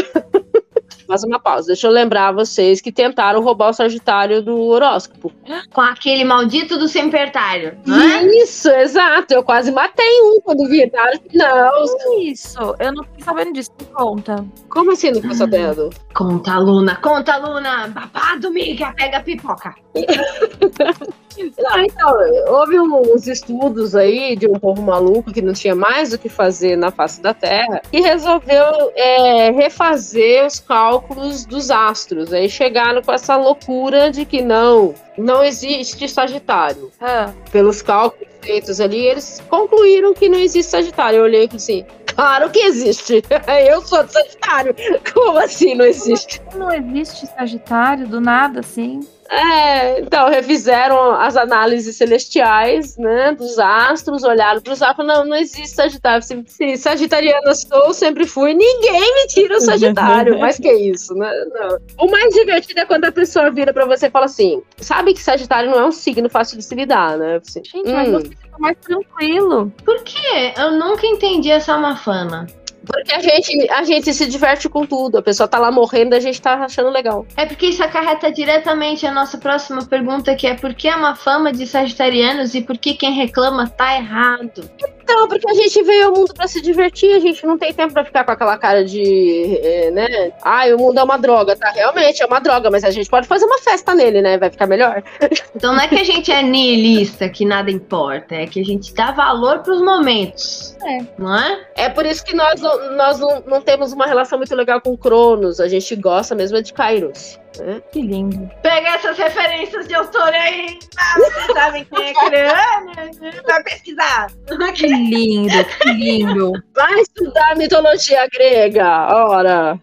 Faz 1.07 1.23
uma 1.23 1.39
pausa. 1.39 1.67
Deixa 1.67 1.87
eu 1.87 1.91
lembrar 1.91 2.31
vocês 2.31 2.81
que 2.81 2.91
tentaram 2.91 3.41
roubar 3.41 3.69
o 3.69 3.73
Sagitário 3.73 4.41
do 4.41 4.57
horóscopo. 4.59 5.31
Com 5.71 5.81
aquele 5.81 6.23
maldito 6.23 6.77
do 6.77 6.87
Sempertário, 6.87 7.77
é? 7.87 8.25
Isso, 8.43 8.69
exato. 8.69 9.33
Eu 9.33 9.43
quase 9.43 9.71
matei 9.71 10.21
um 10.21 10.39
quando 10.41 10.67
viraram. 10.67 11.19
Não, 11.33 12.21
Isso, 12.21 12.75
eu 12.79 12.93
não 12.93 13.03
fiquei 13.03 13.23
sabendo 13.23 13.53
disso. 13.53 13.71
Me 13.79 13.85
conta. 13.87 14.45
como 14.69 14.91
assim 14.91 15.11
não 15.11 15.21
ficou 15.21 15.35
sabendo? 15.35 15.89
Conta, 16.13 16.57
Luna, 16.57 16.95
conta, 16.97 17.37
Luna! 17.37 17.87
Babado, 17.87 18.51
miga, 18.51 18.93
pega 18.93 19.17
a 19.17 19.21
pipoca! 19.21 19.75
Não, 21.37 21.79
então, 21.79 22.17
houve 22.47 22.79
uns 22.79 23.27
estudos 23.27 23.95
aí 23.95 24.35
de 24.35 24.47
um 24.47 24.53
povo 24.53 24.81
maluco 24.81 25.31
que 25.31 25.41
não 25.41 25.53
tinha 25.53 25.75
mais 25.75 26.13
o 26.13 26.17
que 26.17 26.29
fazer 26.29 26.75
na 26.75 26.91
face 26.91 27.21
da 27.21 27.33
Terra 27.33 27.81
e 27.91 28.01
resolveu 28.01 28.91
é, 28.95 29.51
refazer 29.51 30.45
os 30.45 30.59
cálculos 30.59 31.45
dos 31.45 31.71
astros. 31.71 32.33
Aí 32.33 32.49
chegaram 32.49 33.01
com 33.01 33.11
essa 33.11 33.35
loucura 33.35 34.11
de 34.11 34.25
que 34.25 34.41
não, 34.41 34.93
não 35.17 35.43
existe 35.43 36.07
Sagitário. 36.07 36.91
Ah, 36.99 37.31
Pelos 37.51 37.81
cálculos 37.81 38.33
feitos 38.41 38.79
ali, 38.79 39.05
eles 39.05 39.41
concluíram 39.49 40.13
que 40.13 40.29
não 40.29 40.39
existe 40.39 40.69
Sagitário. 40.69 41.17
Eu 41.17 41.23
olhei 41.23 41.45
e 41.45 41.47
falei 41.47 41.57
assim. 41.57 41.85
Claro 42.15 42.49
que 42.49 42.59
existe. 42.59 43.23
Eu 43.67 43.81
sou 43.81 44.03
de 44.03 44.13
Sagitário. 44.13 44.75
Como 45.13 45.37
assim 45.37 45.75
não 45.75 45.85
existe? 45.85 46.41
não 46.55 46.71
existe 46.71 47.27
Sagitário 47.27 48.07
do 48.07 48.21
nada, 48.21 48.59
assim. 48.59 49.01
É, 49.29 49.99
então, 49.99 50.29
refizeram 50.29 51.13
as 51.13 51.35
análises 51.35 51.95
celestiais, 51.95 52.97
né, 52.97 53.31
dos 53.31 53.57
astros, 53.57 54.23
olharam 54.23 54.61
para 54.61 54.73
os 54.73 54.81
astros, 54.81 55.07
não, 55.07 55.25
não 55.25 55.35
existe 55.35 55.69
Sagitário. 55.69 56.21
Se, 56.21 56.43
se 56.45 56.77
sagitariana 56.77 57.55
sou, 57.55 57.93
sempre 57.93 58.27
fui, 58.27 58.53
ninguém 58.53 59.01
me 59.01 59.27
tira 59.27 59.57
o 59.57 59.61
Sagitário, 59.61 60.39
mas 60.39 60.59
que 60.59 60.71
isso, 60.71 61.15
né? 61.15 61.31
Não. 61.51 61.79
O 62.05 62.11
mais 62.11 62.33
divertido 62.33 62.81
é 62.81 62.85
quando 62.85 63.05
a 63.05 63.11
pessoa 63.11 63.49
vira 63.49 63.73
para 63.73 63.85
você 63.85 64.07
e 64.07 64.11
fala 64.11 64.25
assim, 64.25 64.61
sabe 64.77 65.13
que 65.13 65.21
Sagitário 65.21 65.71
não 65.71 65.79
é 65.79 65.85
um 65.85 65.91
signo 65.91 66.29
fácil 66.29 66.57
de 66.57 66.63
se 66.63 66.75
lidar, 66.75 67.17
né? 67.17 67.37
Assim, 67.43 67.63
Gente, 67.63 67.91
mas 67.91 68.09
hum, 68.09 68.19
você 68.19 68.29
fica 68.53 68.59
mais 68.59 68.77
tranquilo. 68.77 69.71
Por 69.83 70.03
quê? 70.03 70.53
Eu 70.57 70.71
nunca 70.71 71.05
entendi 71.05 71.51
essa 71.51 71.77
mafana. 71.77 72.47
porque 72.85 73.13
a 73.13 73.21
gente, 73.21 73.71
a 73.71 73.83
gente 73.83 74.13
se 74.13 74.27
diverte 74.27 74.67
com 74.67 74.85
tudo, 74.85 75.17
a 75.17 75.21
pessoa 75.21 75.47
tá 75.47 75.57
lá 75.57 75.71
morrendo, 75.71 76.13
a 76.13 76.19
gente 76.19 76.41
tá 76.41 76.55
achando 76.55 76.89
legal. 76.89 77.25
É 77.37 77.45
porque 77.45 77.67
isso 77.67 77.83
acarreta 77.83 78.31
diretamente 78.31 79.05
a 79.05 79.11
nossa 79.11 79.37
próxima 79.37 79.85
pergunta, 79.85 80.35
que 80.35 80.45
é 80.45 80.53
por 80.53 80.73
que 80.73 80.87
é 80.87 80.95
uma 80.95 81.15
fama 81.15 81.51
de 81.51 81.65
sagitarianos 81.65 82.53
e 82.55 82.61
por 82.61 82.77
que 82.77 82.93
quem 82.93 83.13
reclama 83.13 83.69
tá 83.69 83.95
errado? 83.95 84.69
Então, 85.03 85.27
porque 85.27 85.49
a 85.49 85.53
gente 85.53 85.83
veio 85.83 86.07
ao 86.07 86.13
mundo 86.13 86.33
pra 86.33 86.47
se 86.47 86.61
divertir, 86.61 87.13
a 87.13 87.19
gente 87.19 87.45
não 87.45 87.57
tem 87.57 87.73
tempo 87.73 87.93
pra 87.93 88.05
ficar 88.05 88.23
com 88.23 88.31
aquela 88.31 88.57
cara 88.57 88.85
de, 88.85 89.59
é, 89.61 89.91
né? 89.91 90.31
Ai, 90.41 90.73
o 90.73 90.77
mundo 90.77 90.97
é 90.97 91.03
uma 91.03 91.17
droga, 91.17 91.57
tá? 91.57 91.69
Realmente 91.71 92.23
é 92.23 92.25
uma 92.25 92.39
droga, 92.39 92.71
mas 92.71 92.85
a 92.85 92.89
gente 92.89 93.09
pode 93.09 93.27
fazer 93.27 93.45
uma 93.45 93.59
festa 93.59 93.93
nele, 93.93 94.21
né? 94.21 94.37
Vai 94.37 94.49
ficar 94.49 94.67
melhor. 94.67 95.03
Então 95.55 95.71
não 95.71 95.81
é 95.81 95.87
que 95.87 95.95
a 95.95 96.03
gente 96.03 96.31
é 96.31 96.41
nihilista, 96.41 97.29
que 97.29 97.45
nada 97.45 97.69
importa, 97.69 98.35
é 98.35 98.47
que 98.47 98.59
a 98.59 98.65
gente 98.65 98.93
dá 98.93 99.11
valor 99.11 99.59
pros 99.59 99.81
momentos. 99.81 100.75
É. 100.83 101.05
Não 101.17 101.37
é? 101.37 101.67
É 101.75 101.89
por 101.89 102.05
isso 102.05 102.23
que 102.25 102.35
nós, 102.35 102.59
não, 102.59 102.95
nós 102.95 103.19
não, 103.19 103.43
não 103.45 103.61
temos 103.61 103.93
uma 103.93 104.05
relação 104.05 104.37
muito 104.37 104.53
legal 104.55 104.81
com 104.81 104.97
Cronos. 104.97 105.59
A 105.59 105.67
gente 105.67 105.95
gosta 105.95 106.33
mesmo 106.33 106.57
é 106.57 106.61
de 106.61 106.73
Kairos. 106.73 107.39
Né? 107.59 107.81
Que 107.91 108.01
lindo. 108.01 108.49
Pega 108.61 108.89
essas 108.89 109.17
referências 109.17 109.87
de 109.87 109.95
autor 109.95 110.33
aí. 110.33 110.79
Ah, 110.97 111.19
vocês 111.19 111.45
sabem 111.53 111.85
quem 111.85 112.09
é 112.09 112.13
crânio? 112.13 113.43
Vai 113.45 113.63
pesquisar. 113.63 114.27
Que 114.75 114.87
lindo, 114.87 115.65
que 115.81 115.93
lindo. 115.93 116.51
Vai 116.73 117.01
estudar 117.01 117.55
mitologia 117.55 118.27
grega, 118.31 119.07
ora. 119.13 119.79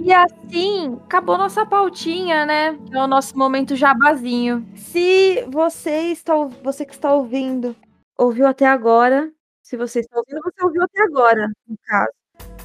E 0.00 0.12
assim, 0.12 0.98
acabou 1.06 1.36
nossa 1.36 1.66
pautinha, 1.66 2.46
né? 2.46 2.78
É 2.92 2.98
o 2.98 3.06
nosso 3.06 3.36
momento 3.36 3.74
jabazinho. 3.74 4.66
Se 4.76 5.44
você 5.48 6.12
está, 6.12 6.34
você 6.62 6.84
que 6.84 6.92
está 6.92 7.12
ouvindo, 7.12 7.74
ouviu 8.16 8.46
até 8.46 8.66
agora, 8.66 9.30
se 9.62 9.76
você 9.76 10.00
está 10.00 10.16
ouvindo, 10.18 10.40
você 10.42 10.64
ouviu 10.64 10.82
até 10.82 11.02
agora, 11.02 11.50
no 11.66 11.76
caso. 11.84 12.17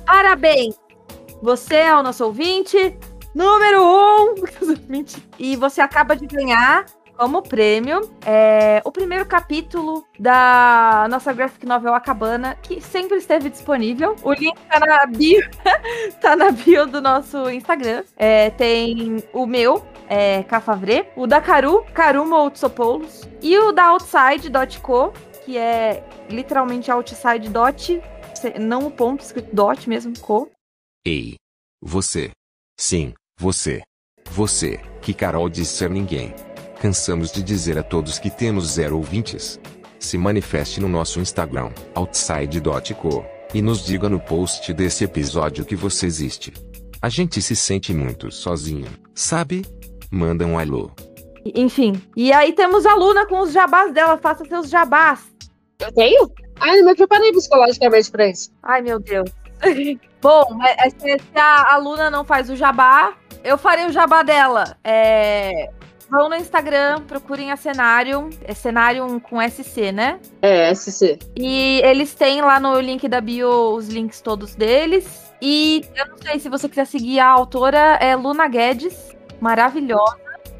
Parabéns! 0.05 0.79
Você 1.41 1.75
é 1.75 1.95
o 1.95 2.03
nosso 2.03 2.23
ouvinte 2.25 2.97
número 3.33 3.83
um. 3.83 4.35
E 5.39 5.55
você 5.55 5.81
acaba 5.81 6.15
de 6.15 6.25
ganhar 6.25 6.85
como 7.17 7.41
prêmio 7.41 8.01
é, 8.25 8.81
o 8.83 8.91
primeiro 8.91 9.25
capítulo 9.25 10.05
da 10.19 11.07
nossa 11.09 11.31
graphic 11.31 11.65
novel 11.65 11.93
Acabana, 11.93 12.57
que 12.61 12.81
sempre 12.81 13.17
esteve 13.17 13.49
disponível. 13.49 14.15
O 14.23 14.33
link 14.33 14.57
tá 14.69 14.79
na 14.79 15.05
bio, 15.05 15.41
tá 16.21 16.35
na 16.35 16.51
bio 16.51 16.85
do 16.85 17.01
nosso 17.01 17.49
Instagram. 17.49 18.03
É, 18.17 18.49
tem 18.51 19.23
o 19.31 19.45
meu, 19.45 19.85
é, 20.09 20.43
Cafavre, 20.43 21.05
o 21.15 21.27
da 21.27 21.41
Caru, 21.41 21.85
Karuma 21.93 22.37
Outsopoulos, 22.37 23.27
e 23.41 23.57
o 23.57 23.71
da 23.71 23.85
Outside.co, 23.87 25.13
que 25.45 25.57
é 25.57 26.03
literalmente 26.29 26.89
outside 26.89 27.49
não 28.59 28.87
o 28.87 28.91
ponto 28.91 29.21
escrito 29.21 29.53
dot 29.53 29.87
mesmo, 29.87 30.17
co. 30.19 30.49
Ei. 31.05 31.35
Você. 31.81 32.31
Sim, 32.79 33.13
você. 33.39 33.81
Você, 34.31 34.79
que 35.01 35.13
Carol 35.13 35.49
disse 35.49 35.77
ser 35.77 35.89
ninguém. 35.89 36.33
Cansamos 36.81 37.31
de 37.31 37.43
dizer 37.43 37.77
a 37.77 37.83
todos 37.83 38.19
que 38.19 38.29
temos 38.29 38.71
zero 38.73 38.97
ouvintes. 38.97 39.59
Se 39.99 40.17
manifeste 40.17 40.81
no 40.81 40.89
nosso 40.89 41.19
Instagram, 41.19 41.71
outside.co, 41.95 43.25
e 43.53 43.61
nos 43.61 43.85
diga 43.85 44.09
no 44.09 44.19
post 44.19 44.73
desse 44.73 45.03
episódio 45.03 45.65
que 45.65 45.75
você 45.75 46.05
existe. 46.05 46.51
A 47.01 47.09
gente 47.09 47.41
se 47.41 47.55
sente 47.55 47.93
muito 47.93 48.31
sozinho, 48.31 48.87
sabe? 49.13 49.65
Manda 50.09 50.45
um 50.45 50.57
alô. 50.57 50.91
Enfim. 51.55 52.01
E 52.15 52.31
aí 52.31 52.53
temos 52.53 52.85
a 52.85 52.95
Luna 52.95 53.25
com 53.27 53.39
os 53.39 53.51
jabás 53.51 53.93
dela. 53.93 54.17
Faça 54.17 54.45
seus 54.45 54.69
jabás. 54.69 55.19
Eu 55.79 55.91
tenho? 55.93 56.29
Ai, 56.63 56.77
não 56.77 56.85
me 56.85 56.95
preparei 56.95 57.31
psicologicamente 57.31 58.09
pra 58.11 58.27
isso. 58.27 58.51
Ai, 58.63 58.81
meu 58.81 58.99
Deus. 58.99 59.29
Bom, 60.21 60.57
é- 60.63 60.87
é- 60.87 60.89
se 60.89 61.21
a 61.35 61.77
Luna 61.77 62.09
não 62.09 62.23
faz 62.23 62.49
o 62.49 62.55
jabá, 62.55 63.13
eu 63.43 63.57
farei 63.57 63.85
o 63.85 63.91
jabá 63.91 64.23
dela. 64.23 64.77
É, 64.83 65.69
Vão 66.09 66.29
no 66.29 66.35
Instagram, 66.35 67.01
procurem 67.07 67.51
a 67.51 67.55
Cenário. 67.57 68.29
É 68.43 68.53
Cenário 68.53 69.19
com 69.21 69.41
SC, 69.41 69.91
né? 69.91 70.19
É, 70.43 70.69
SC. 70.73 71.17
E 71.35 71.81
eles 71.83 72.13
têm 72.13 72.39
lá 72.39 72.59
no 72.59 72.79
link 72.79 73.07
da 73.07 73.19
bio 73.19 73.73
os 73.73 73.87
links 73.87 74.21
todos 74.21 74.53
deles. 74.53 75.33
E 75.41 75.83
eu 75.95 76.07
não 76.07 76.17
sei 76.17 76.39
se 76.39 76.49
você 76.49 76.69
quiser 76.69 76.85
seguir 76.85 77.19
a 77.19 77.27
autora, 77.27 77.97
é 77.99 78.15
Luna 78.15 78.47
Guedes. 78.47 79.15
Maravilhosa, 79.41 80.17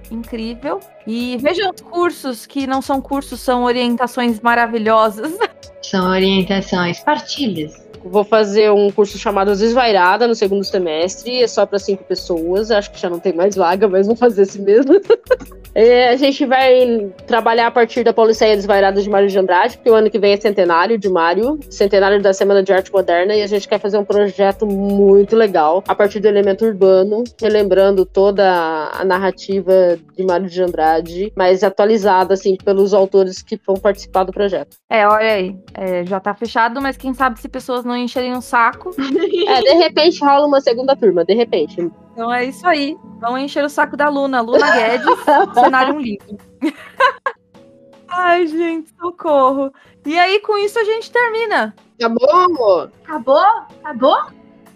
incrível. 0.10 0.80
E 1.06 1.38
vejam 1.38 1.70
os 1.72 1.82
cursos, 1.82 2.48
que 2.48 2.66
não 2.66 2.82
são 2.82 3.00
cursos, 3.00 3.40
são 3.40 3.64
orientações 3.64 4.40
maravilhosas. 4.40 5.38
São 5.84 6.10
orientações, 6.10 7.00
partilhas. 7.02 7.83
Vou 8.04 8.24
fazer 8.24 8.72
um 8.72 8.92
curso 8.92 9.18
chamado 9.18 9.56
Desvairada 9.56 10.28
no 10.28 10.36
segundo 10.36 10.64
semestre. 10.64 11.42
É 11.42 11.48
só 11.48 11.66
para 11.66 11.80
cinco 11.80 12.04
pessoas. 12.04 12.72
Acho 12.72 12.92
que 12.92 13.00
já 13.00 13.10
não 13.10 13.20
tem 13.20 13.34
mais 13.34 13.56
vaga, 13.56 13.88
mas 13.88 14.08
vou 14.08 14.16
fazer 14.16 14.44
esse 14.44 14.62
mesmo. 14.62 14.94
É, 15.76 16.10
a 16.10 16.16
gente 16.16 16.46
vai 16.46 17.12
trabalhar 17.26 17.68
a 17.68 17.72
partir 17.72 18.04
da 18.04 18.14
Policeia 18.14 18.56
Desvairada 18.56 19.02
de 19.02 19.10
Mário 19.10 19.28
de 19.28 19.40
Andrade, 19.40 19.78
porque 19.78 19.90
o 19.90 19.96
ano 19.96 20.10
que 20.10 20.20
vem 20.20 20.34
é 20.34 20.38
centenário 20.38 21.00
de 21.00 21.10
Mário, 21.10 21.60
centenário 21.68 22.22
da 22.22 22.32
Semana 22.32 22.62
de 22.62 22.72
Arte 22.72 22.92
Moderna, 22.92 23.34
e 23.34 23.42
a 23.42 23.48
gente 23.48 23.68
quer 23.68 23.80
fazer 23.80 23.98
um 23.98 24.06
projeto 24.06 24.68
muito 24.68 25.36
legal 25.36 25.84
a 25.88 25.96
partir 25.96 26.20
do 26.20 26.28
elemento 26.28 26.64
urbano, 26.64 27.24
relembrando 27.42 28.06
toda 28.06 28.92
a 28.94 29.04
narrativa 29.04 29.98
de 30.16 30.24
Mário 30.24 30.48
de 30.48 30.62
Andrade, 30.62 31.34
mas 31.36 31.64
atualizada 31.64 32.36
assim 32.36 32.56
pelos 32.56 32.94
autores 32.94 33.42
que 33.42 33.60
vão 33.66 33.76
participar 33.76 34.26
do 34.26 34.32
projeto. 34.32 34.78
É, 34.88 35.08
olha 35.08 35.32
aí. 35.32 35.58
é, 35.74 36.06
já 36.06 36.20
tá 36.20 36.36
fechado, 36.36 36.80
mas 36.82 36.98
quem 36.98 37.16
sabe 37.16 37.40
se 37.40 37.50
pessoas 37.50 37.84
não 37.84 37.93
encherem 37.96 38.34
o 38.34 38.42
saco. 38.42 38.92
É, 39.46 39.62
de 39.62 39.74
repente 39.74 40.24
rola 40.24 40.48
uma 40.48 40.62
segunda 40.62 40.96
turma, 40.96 41.26
de 41.26 41.34
repente. 41.34 41.92
Então 42.12 42.34
é 42.34 42.46
isso 42.46 42.66
aí. 42.68 42.98
Vão 43.20 43.38
encher 43.38 43.64
o 43.64 43.70
saco 43.70 43.98
da 43.98 44.10
Luna. 44.10 44.42
Luna 44.42 44.72
Guedes, 44.72 45.06
cenário 45.54 45.96
um 45.96 46.00
livro. 46.00 46.38
Ai, 48.08 48.48
gente, 48.48 48.90
socorro. 49.00 49.72
E 50.06 50.18
aí, 50.18 50.40
com 50.42 50.58
isso, 50.58 50.78
a 50.78 50.84
gente 50.84 51.12
termina. 51.12 51.76
Bom, 52.00 52.30
amor? 52.30 52.92
Acabou? 53.04 53.44
Acabou? 53.84 54.18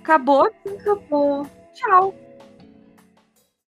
Acabou. 0.02 0.50
Acabou. 0.80 1.48
Tchau. 1.74 2.14